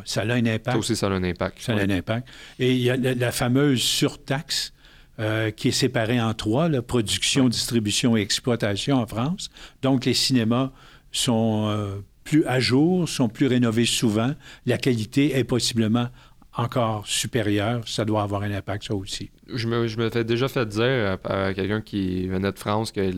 ça 0.04 0.22
a 0.22 0.24
un 0.24 0.46
impact. 0.46 0.72
Ça 0.72 0.78
aussi, 0.78 0.96
ça 0.96 1.06
a 1.06 1.10
un 1.10 1.22
impact. 1.22 1.60
Ça 1.60 1.72
a 1.72 1.76
un 1.76 1.90
impact. 1.90 2.28
Et 2.58 2.72
il 2.72 2.80
y 2.80 2.90
a 2.90 2.96
la, 2.96 3.32
fameuse 3.32 3.80
surtaxe 3.80 4.72
euh, 5.20 5.50
qui 5.50 5.68
est 5.68 5.72
séparée 5.72 6.18
en 6.18 6.32
trois, 6.32 6.70
la 6.70 6.80
production, 6.80 7.50
distribution 7.50 8.16
et 8.16 8.22
exploitation 8.22 8.96
en 8.96 9.06
France. 9.06 9.50
Donc, 9.82 10.06
les 10.06 10.14
cinémas 10.14 10.70
sont 11.12 11.66
euh, 11.68 11.98
plus 12.24 12.46
à 12.46 12.58
jour, 12.58 13.06
sont 13.06 13.28
plus 13.28 13.46
rénovés 13.46 13.84
souvent. 13.84 14.32
La 14.64 14.78
qualité 14.78 15.36
est 15.36 15.44
possiblement 15.44 16.08
encore 16.54 17.06
supérieure. 17.06 17.86
Ça 17.86 18.06
doit 18.06 18.22
avoir 18.22 18.44
un 18.44 18.50
impact, 18.50 18.84
ça 18.84 18.94
aussi. 18.94 19.30
Je 19.52 19.68
me, 19.68 19.86
je 19.88 19.98
me 19.98 20.08
fais 20.08 20.24
déjà 20.24 20.48
fait 20.48 20.64
dire 20.64 21.18
à, 21.24 21.52
quelqu'un 21.52 21.82
qui 21.82 22.26
venait 22.26 22.52
de 22.52 22.58
France 22.58 22.90
que 22.90 23.12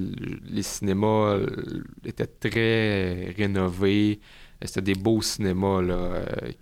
les 0.50 0.62
cinémas 0.62 1.34
euh, 1.34 1.46
étaient 2.04 2.26
très 2.26 3.32
rénovés. 3.36 4.18
C'était 4.64 4.94
des 4.94 5.00
beaux 5.00 5.22
cinémas 5.22 5.82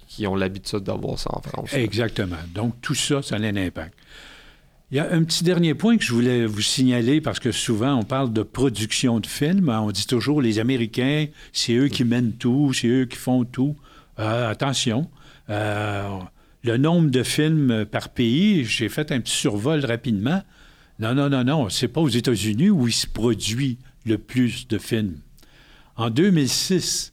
qui 0.06 0.26
ont 0.26 0.34
l'habitude 0.34 0.80
d'avoir 0.80 1.18
ça 1.18 1.30
en 1.32 1.40
France. 1.40 1.72
Exactement. 1.72 2.36
Donc, 2.54 2.74
tout 2.82 2.94
ça, 2.94 3.22
ça 3.22 3.36
a 3.36 3.38
un 3.38 3.56
impact. 3.56 3.94
Il 4.92 4.96
y 4.96 5.00
a 5.00 5.12
un 5.12 5.22
petit 5.22 5.44
dernier 5.44 5.74
point 5.74 5.96
que 5.96 6.02
je 6.02 6.12
voulais 6.12 6.46
vous 6.46 6.62
signaler 6.62 7.20
parce 7.20 7.38
que 7.38 7.52
souvent 7.52 7.94
on 7.94 8.02
parle 8.02 8.32
de 8.32 8.42
production 8.42 9.20
de 9.20 9.26
films. 9.26 9.68
On 9.68 9.92
dit 9.92 10.04
toujours 10.04 10.42
les 10.42 10.58
Américains, 10.58 11.26
c'est 11.52 11.74
eux 11.74 11.86
qui 11.86 12.02
mènent 12.02 12.32
tout, 12.32 12.72
c'est 12.72 12.88
eux 12.88 13.04
qui 13.04 13.16
font 13.16 13.44
tout. 13.44 13.76
Euh, 14.18 14.50
attention, 14.50 15.08
euh, 15.48 16.08
le 16.64 16.76
nombre 16.76 17.08
de 17.08 17.22
films 17.22 17.84
par 17.84 18.08
pays, 18.08 18.64
j'ai 18.64 18.88
fait 18.88 19.12
un 19.12 19.20
petit 19.20 19.36
survol 19.36 19.84
rapidement. 19.84 20.42
Non, 20.98 21.14
non, 21.14 21.30
non, 21.30 21.44
non, 21.44 21.68
c'est 21.68 21.86
pas 21.86 22.00
aux 22.00 22.08
États-Unis 22.08 22.70
où 22.70 22.88
il 22.88 22.92
se 22.92 23.06
produit 23.06 23.78
le 24.04 24.18
plus 24.18 24.66
de 24.66 24.76
films. 24.76 25.20
En 25.94 26.10
2006, 26.10 27.12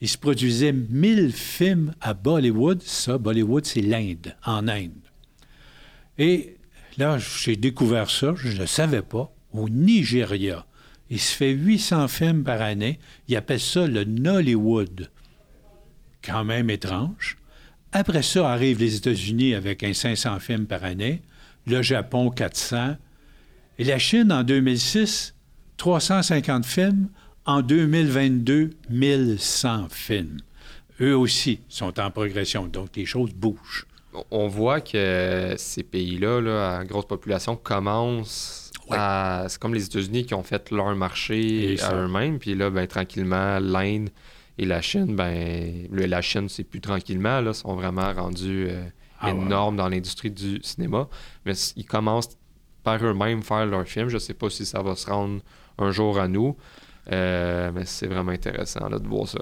il 0.00 0.08
se 0.08 0.18
produisait 0.18 0.72
1000 0.72 1.32
films 1.32 1.94
à 2.00 2.14
Bollywood. 2.14 2.82
Ça, 2.82 3.16
Bollywood, 3.16 3.64
c'est 3.64 3.80
l'Inde, 3.80 4.34
en 4.44 4.66
Inde. 4.66 4.90
Et 6.18 6.55
Là, 6.98 7.18
j'ai 7.18 7.56
découvert 7.56 8.10
ça, 8.10 8.34
je 8.36 8.48
ne 8.48 8.58
le 8.60 8.66
savais 8.66 9.02
pas, 9.02 9.30
au 9.52 9.68
Nigeria. 9.68 10.64
Il 11.10 11.20
se 11.20 11.34
fait 11.34 11.52
800 11.52 12.08
films 12.08 12.42
par 12.42 12.62
année. 12.62 12.98
Il 13.28 13.36
appelle 13.36 13.60
ça 13.60 13.86
le 13.86 14.04
Nollywood. 14.04 15.10
Quand 16.24 16.44
même 16.44 16.70
étrange. 16.70 17.36
Après 17.92 18.22
ça, 18.22 18.50
arrivent 18.50 18.80
les 18.80 18.96
États-Unis 18.96 19.54
avec 19.54 19.84
un 19.84 19.94
500 19.94 20.40
films 20.40 20.66
par 20.66 20.84
année. 20.84 21.22
Le 21.66 21.82
Japon, 21.82 22.30
400. 22.30 22.96
Et 23.78 23.84
la 23.84 23.98
Chine, 23.98 24.32
en 24.32 24.42
2006, 24.42 25.34
350 25.76 26.64
films. 26.64 27.08
En 27.44 27.62
2022, 27.62 28.70
1100 28.90 29.88
films. 29.90 30.38
Eux 31.00 31.16
aussi 31.16 31.60
sont 31.68 32.00
en 32.00 32.10
progression. 32.10 32.66
Donc, 32.66 32.96
les 32.96 33.06
choses 33.06 33.32
bougent 33.32 33.86
on 34.30 34.48
voit 34.48 34.80
que 34.80 35.54
ces 35.56 35.82
pays-là, 35.82 36.40
là, 36.40 36.78
à 36.78 36.84
grosse 36.84 37.06
population, 37.06 37.56
commencent 37.56 38.70
à. 38.90 39.46
C'est 39.48 39.58
comme 39.58 39.74
les 39.74 39.84
États-Unis 39.84 40.26
qui 40.26 40.34
ont 40.34 40.42
fait 40.42 40.70
leur 40.70 40.94
marché 40.94 41.76
à 41.82 41.94
eux-mêmes. 41.94 42.38
Puis 42.38 42.54
là, 42.54 42.70
ben, 42.70 42.86
tranquillement, 42.86 43.58
l'Inde 43.58 44.10
et 44.58 44.64
la 44.64 44.80
Chine, 44.80 45.14
ben, 45.16 45.88
la 45.90 46.22
Chine, 46.22 46.48
c'est 46.48 46.64
plus 46.64 46.80
tranquillement, 46.80 47.40
là, 47.40 47.52
sont 47.52 47.74
vraiment 47.74 48.12
rendus 48.12 48.68
euh, 48.70 48.84
ah 49.20 49.30
énormes 49.30 49.76
dans 49.76 49.88
l'industrie 49.88 50.30
du 50.30 50.60
cinéma. 50.62 51.08
Mais 51.44 51.52
ils 51.76 51.86
commencent 51.86 52.38
par 52.82 53.04
eux-mêmes 53.04 53.42
faire 53.42 53.66
leurs 53.66 53.86
films. 53.86 54.08
Je 54.08 54.14
ne 54.14 54.20
sais 54.20 54.34
pas 54.34 54.48
si 54.48 54.64
ça 54.64 54.82
va 54.82 54.94
se 54.94 55.10
rendre 55.10 55.40
un 55.78 55.90
jour 55.90 56.18
à 56.18 56.28
nous. 56.28 56.56
Euh, 57.12 57.70
mais 57.74 57.84
c'est 57.84 58.06
vraiment 58.06 58.32
intéressant 58.32 58.88
de 58.88 59.06
voir 59.06 59.28
ça. 59.28 59.38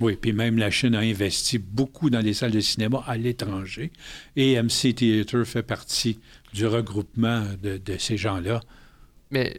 Oui, 0.00 0.16
puis 0.20 0.32
même 0.32 0.58
la 0.58 0.70
Chine 0.70 0.94
a 0.94 1.00
investi 1.00 1.58
beaucoup 1.58 2.10
dans 2.10 2.20
les 2.20 2.34
salles 2.34 2.50
de 2.50 2.60
cinéma 2.60 3.02
à 3.06 3.16
l'étranger. 3.16 3.92
Et 4.36 4.60
MC 4.60 4.94
Theater 4.94 5.44
fait 5.44 5.62
partie 5.62 6.18
du 6.52 6.66
regroupement 6.66 7.44
de, 7.62 7.80
ces 7.98 8.16
gens-là. 8.16 8.60
Mais 9.30 9.54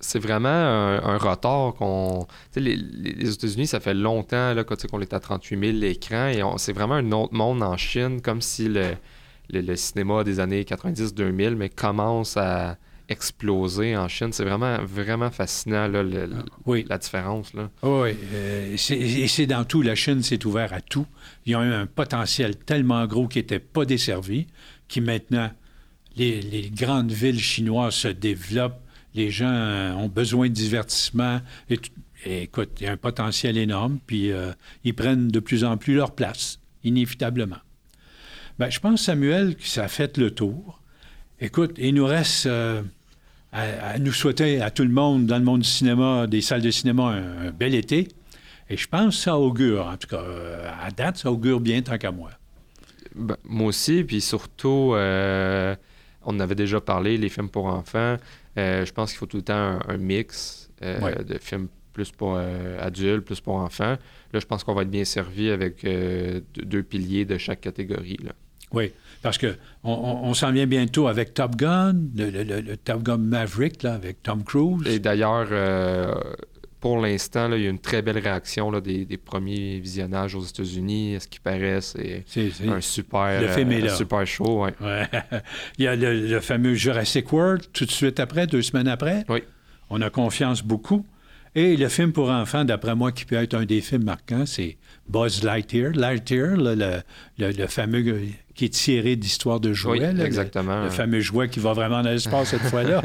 c'est 0.00 0.18
vraiment 0.18 0.48
un, 0.48 1.18
retard 1.18 1.74
qu'on. 1.74 2.26
Les, 2.56 3.34
États-Unis, 3.34 3.66
ça 3.66 3.80
fait 3.80 3.94
longtemps 3.94 4.54
là, 4.54 4.64
qu'on 4.64 5.00
est 5.00 5.12
à 5.12 5.20
38 5.20 5.58
000 5.58 5.78
l'écran 5.78 6.28
et 6.28 6.42
c'est 6.56 6.72
vraiment 6.72 6.94
un 6.94 7.12
autre 7.12 7.34
monde 7.34 7.62
en 7.62 7.76
Chine, 7.76 8.20
comme 8.20 8.40
si 8.40 8.68
le, 8.68 8.94
le 9.50 9.76
cinéma 9.76 10.24
des 10.24 10.40
années 10.40 10.62
90-2000 10.62 11.54
mais 11.54 11.68
commence 11.68 12.36
à 12.36 12.76
explosé 13.08 13.96
en 13.96 14.08
Chine. 14.08 14.32
C'est 14.32 14.44
vraiment, 14.44 14.78
vraiment 14.84 15.30
fascinant, 15.30 15.88
là, 15.88 16.02
ah, 16.04 16.72
la 16.88 16.98
différence. 16.98 17.54
Là. 17.54 17.70
Oui, 17.82 18.10
euh, 18.32 18.76
et 18.90 19.28
c'est 19.28 19.46
dans 19.46 19.64
tout. 19.64 19.82
La 19.82 19.94
Chine 19.94 20.22
s'est 20.22 20.44
ouverte 20.46 20.72
à 20.72 20.80
tout. 20.80 21.06
Ils 21.46 21.56
ont 21.56 21.62
eu 21.62 21.72
un 21.72 21.86
potentiel 21.86 22.56
tellement 22.56 23.06
gros 23.06 23.26
qui 23.26 23.38
n'était 23.38 23.58
pas 23.58 23.84
desservi, 23.84 24.46
qui 24.88 25.00
maintenant, 25.00 25.50
les, 26.16 26.70
grandes 26.74 27.12
villes 27.12 27.40
chinoises 27.40 27.94
se 27.94 28.08
développent, 28.08 28.80
les 29.14 29.30
gens 29.30 29.52
euh, 29.52 29.92
ont 29.92 30.08
besoin 30.08 30.48
de 30.48 30.54
divertissement. 30.54 31.40
Et, 31.70 31.78
écoute, 32.42 32.70
il 32.80 32.84
y 32.84 32.86
a 32.86 32.92
un 32.92 32.96
potentiel 32.96 33.56
énorme, 33.56 33.98
puis 34.06 34.32
euh, 34.32 34.52
ils 34.84 34.94
prennent 34.94 35.28
de 35.28 35.40
plus 35.40 35.64
en 35.64 35.76
plus 35.76 35.94
leur 35.94 36.14
place, 36.14 36.60
inévitablement. 36.84 37.58
Ben, 38.58 38.70
je 38.70 38.80
pense, 38.80 39.02
Samuel, 39.02 39.56
que 39.56 39.66
ça 39.66 39.84
a 39.84 39.88
fait 39.88 40.18
le 40.18 40.32
tour. 40.32 40.82
Écoute, 41.40 41.76
il 41.78 41.94
nous 41.94 42.04
reste 42.04 42.48
à, 43.52 43.98
nous 43.98 44.12
souhaiter 44.12 44.60
à 44.60 44.70
tout 44.70 44.82
le 44.82 44.90
monde 44.90 45.26
dans 45.26 45.38
le 45.38 45.44
monde 45.44 45.60
du 45.60 45.68
cinéma, 45.68 46.26
des 46.26 46.40
salles 46.40 46.62
de 46.62 46.70
cinéma, 46.70 47.04
un, 47.04 47.50
bel 47.50 47.74
été. 47.74 48.08
Et 48.70 48.76
je 48.76 48.86
pense 48.86 49.16
que 49.16 49.22
ça 49.22 49.38
augure, 49.38 49.86
en 49.86 49.96
tout 49.96 50.08
cas, 50.08 50.20
euh, 50.20 50.70
à 50.82 50.90
date, 50.90 51.16
ça 51.16 51.32
augure 51.32 51.60
bien 51.60 51.80
tant 51.80 51.96
qu'à 51.96 52.10
moi. 52.10 52.30
Ben, 53.14 53.36
moi 53.44 53.68
aussi, 53.68 54.04
puis 54.04 54.20
surtout, 54.20 54.92
euh, 54.94 55.74
on 56.22 56.36
en 56.36 56.40
avait 56.40 56.54
déjà 56.54 56.80
parlé, 56.80 57.16
les 57.16 57.30
films 57.30 57.48
pour 57.48 57.66
enfants. 57.66 58.16
Euh, 58.58 58.84
je 58.84 58.92
pense 58.92 59.10
qu'il 59.10 59.18
faut 59.18 59.26
tout 59.26 59.38
le 59.38 59.42
temps 59.42 59.78
un, 59.88 59.96
mix 59.96 60.70
de 60.82 61.38
films 61.40 61.68
plus 61.94 62.12
pour 62.12 62.36
adultes, 62.36 63.24
plus 63.24 63.40
pour 63.40 63.54
enfants. 63.54 63.96
Là, 64.32 64.40
je 64.40 64.46
pense 64.46 64.62
qu'on 64.62 64.74
va 64.74 64.82
être 64.82 64.90
bien 64.90 65.04
servi 65.04 65.50
avec 65.50 65.84
deux 65.84 66.82
piliers 66.82 67.24
de 67.24 67.38
chaque 67.38 67.62
catégorie. 67.62 68.18
Là. 68.22 68.32
Oui, 68.72 68.92
parce 69.22 69.38
que 69.38 69.56
on, 69.84 70.34
s'en 70.34 70.52
vient 70.52 70.66
bientôt 70.66 71.08
avec 71.08 71.34
Top 71.34 71.56
Gun, 71.56 71.94
le, 72.16 72.76
Top 72.76 73.02
Gun 73.02 73.18
Maverick, 73.18 73.82
là, 73.82 73.94
avec 73.94 74.22
Tom 74.22 74.44
Cruise. 74.44 74.86
Et 74.86 74.98
d'ailleurs, 74.98 75.48
euh, 75.50 76.14
pour 76.80 77.00
l'instant, 77.00 77.50
il 77.52 77.62
y 77.62 77.66
a 77.66 77.70
une 77.70 77.78
très 77.78 78.02
belle 78.02 78.18
réaction 78.18 78.70
là, 78.70 78.80
des, 78.80 79.06
premiers 79.16 79.78
visionnages 79.80 80.34
aux 80.34 80.44
États-Unis. 80.44 81.16
Ce 81.20 81.28
qui 81.28 81.40
paraît, 81.40 81.80
c'est 81.80 82.24
un 82.66 82.80
super, 82.80 83.40
le 83.40 83.48
film 83.48 83.72
euh, 83.72 83.88
super 83.88 84.26
show. 84.26 84.64
Ouais. 84.64 84.74
il 85.78 85.84
y 85.84 85.88
a 85.88 85.96
le, 85.96 86.40
fameux 86.40 86.74
Jurassic 86.74 87.32
World 87.32 87.64
tout 87.72 87.86
de 87.86 87.90
suite 87.90 88.20
après, 88.20 88.46
deux 88.46 88.62
semaines 88.62 88.88
après. 88.88 89.24
Oui. 89.28 89.42
On 89.90 90.00
a 90.02 90.10
confiance 90.10 90.62
beaucoup. 90.62 91.04
Et 91.54 91.76
le 91.76 91.88
film 91.88 92.12
pour 92.12 92.30
enfants, 92.30 92.64
d'après 92.64 92.94
moi, 92.94 93.10
qui 93.10 93.24
peut 93.24 93.36
être 93.36 93.54
un 93.54 93.64
des 93.64 93.80
films 93.80 94.04
marquants, 94.04 94.46
c'est 94.46 94.76
Buzz 95.08 95.42
Lightyear. 95.42 95.92
Lightyear, 95.94 96.56
le, 96.56 97.00
le, 97.38 97.66
fameux 97.66 98.04
qui 98.58 98.64
est 98.64 98.70
tiré 98.70 99.14
d'histoire 99.14 99.60
de 99.60 99.72
jouets. 99.72 100.02
exactement. 100.20 100.82
Le, 100.82 100.90
fameux 100.90 101.20
jouet 101.20 101.48
qui 101.48 101.60
va 101.60 101.74
vraiment 101.74 102.02
dans 102.02 102.10
l'espace 102.10 102.48
cette 102.48 102.62
fois-là. 102.70 103.02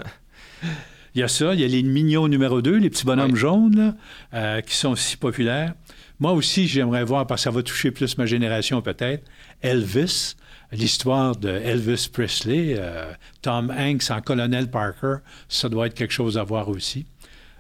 Il 1.14 1.20
y 1.20 1.24
a 1.24 1.28
ça, 1.28 1.54
il 1.54 1.60
y 1.60 1.64
a 1.64 1.68
les 1.68 1.84
mignons 1.84 2.28
numéro 2.28 2.64
2, 2.64 2.78
les 2.78 2.90
petits 2.90 3.06
bonhommes 3.06 3.36
jaunes, 3.36 3.96
euh, 4.34 4.62
qui 4.62 4.76
sont 4.76 4.96
si 4.96 5.16
populaires. 5.16 5.76
Moi 6.20 6.32
aussi, 6.32 6.68
j'aimerais 6.68 7.04
voir, 7.04 7.28
parce 7.28 7.42
que 7.42 7.44
ça 7.44 7.52
va 7.52 7.62
toucher 7.62 7.92
plus 7.92 8.18
ma 8.18 8.26
génération 8.26 8.82
peut-être, 8.82 9.30
Elvis, 9.62 10.34
l'histoire 10.72 11.36
de 11.36 11.50
Elvis 11.50 12.10
Presley, 12.12 12.74
euh, 12.76 13.14
Tom 13.44 13.70
Hanks 13.70 14.10
en 14.10 14.22
Colonel 14.22 14.72
Parker, 14.72 15.18
ça 15.50 15.70
doit 15.70 15.86
être 15.86 15.94
quelque 15.94 16.14
chose 16.14 16.40
à 16.40 16.44
voir 16.44 16.68
aussi. 16.68 17.06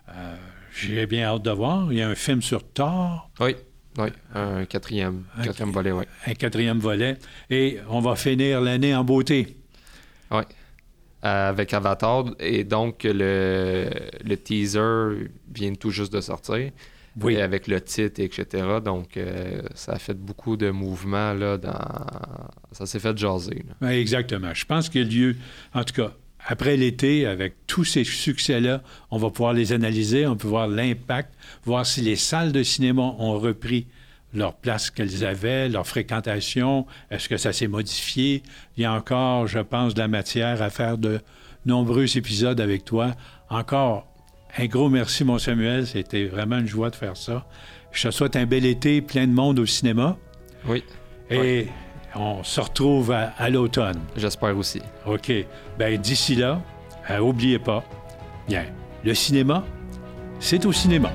Euh, 0.10 0.36
j'ai 0.75 1.06
bien 1.06 1.25
hâte 1.25 1.43
de 1.43 1.51
voir. 1.51 1.93
Il 1.93 1.99
y 1.99 2.01
a 2.01 2.10
un 2.10 2.15
film 2.15 2.41
sur 2.41 2.63
Thor. 2.63 3.29
Oui. 3.39 3.56
Oui, 3.97 4.10
un 4.34 4.65
quatrième, 4.65 5.23
quatrième 5.43 5.71
volet, 5.71 5.91
oui. 5.91 6.06
Un 6.25 6.34
quatrième 6.34 6.79
volet. 6.79 7.17
Et 7.49 7.79
on 7.89 7.99
va 7.99 8.15
finir 8.15 8.62
l'année 8.62 8.95
en 8.95 9.03
beauté. 9.03 9.58
Oui. 10.32 10.41
avec 11.21 11.73
Avatar. 11.73 12.25
Et 12.39 12.63
donc, 12.63 13.03
le, 13.03 13.89
le, 14.25 14.36
teaser 14.38 15.29
vient 15.53 15.73
tout 15.75 15.91
juste 15.91 16.12
de 16.12 16.21
sortir. 16.21 16.71
Oui. 17.21 17.39
avec 17.39 17.67
le 17.67 17.79
titre, 17.79 18.21
etc. 18.21 18.65
Donc, 18.84 19.17
euh, 19.17 19.62
ça 19.75 19.93
a 19.93 19.99
fait 19.99 20.15
beaucoup 20.15 20.58
de 20.58 20.71
mouvements, 20.71 21.34
là, 21.34 21.58
dans... 21.58 21.77
Ça 22.71 22.88
s'est 22.88 22.99
fait 22.99 23.15
jaser. 23.15 23.63
exactement. 23.88 24.53
Je 24.53 24.65
pense 24.65 24.89
qu'il 24.89 25.03
y 25.03 25.06
a 25.06 25.08
lieu, 25.08 25.36
en 25.75 25.84
tout 25.84 25.93
cas, 25.93 26.13
après 26.45 26.77
l'été, 26.77 27.25
avec 27.25 27.56
tous 27.67 27.86
ces 27.86 28.03
succès-là, 28.03 28.82
on 29.12 29.17
va 29.17 29.29
pouvoir 29.29 29.53
les 29.53 29.71
analyser, 29.71 30.27
on 30.27 30.36
peut 30.36 30.47
voir 30.47 30.67
l'impact, 30.67 31.34
voir 31.65 31.86
si 31.86 32.01
les 32.01 32.15
salles 32.15 32.51
de 32.51 32.63
cinéma 32.63 33.01
ont 33.01 33.39
repris 33.39 33.88
leur 34.34 34.56
place 34.56 34.89
qu'elles 34.89 35.23
avaient, 35.25 35.69
leur 35.69 35.88
fréquentation, 35.88 36.86
est-ce 37.12 37.29
que 37.29 37.38
ça 37.38 37.53
s'est 37.53 37.67
modifié? 37.67 38.43
Il 38.77 38.84
y 38.84 38.86
a 38.86 38.93
encore, 38.93 39.47
je 39.47 39.60
pense, 39.60 39.93
de 39.93 39.99
la 39.99 40.08
matière 40.08 40.62
à 40.62 40.69
faire 40.69 40.97
de 40.97 41.21
nombreux 41.65 42.17
épisodes 42.17 42.60
avec 42.60 42.84
toi. 42.84 43.15
Encore 43.49 44.08
un 44.58 44.65
gros 44.65 44.89
merci, 44.89 45.23
mon 45.23 45.39
Samuel. 45.39 45.88
C'était 45.88 46.25
vraiment 46.25 46.58
une 46.58 46.67
joie 46.67 46.89
de 46.89 46.95
faire 46.95 47.17
ça. 47.17 47.47
Je 47.91 48.08
te 48.08 48.12
souhaite 48.12 48.36
un 48.36 48.45
bel 48.45 48.65
été, 48.65 49.01
plein 49.01 49.27
de 49.27 49.34
monde 49.34 49.60
au 49.60 49.65
cinéma. 49.65 50.17
Oui. 50.67 50.84
Et 51.29 51.67
on 52.15 52.43
se 52.43 52.62
retrouve 52.62 53.12
à, 53.12 53.49
l'automne. 53.49 53.99
J'espère 54.15 54.58
aussi. 54.58 54.82
OK. 55.06 55.32
Bien, 55.78 55.97
d'ici 55.97 56.36
là, 56.36 56.62
n'oubliez 57.10 57.58
euh, 57.58 57.63
pas, 57.63 57.84
bien, 58.47 58.65
le 59.04 59.13
cinéma, 59.13 59.63
c'est 60.39 60.65
au 60.65 60.71
cinéma. 60.71 61.12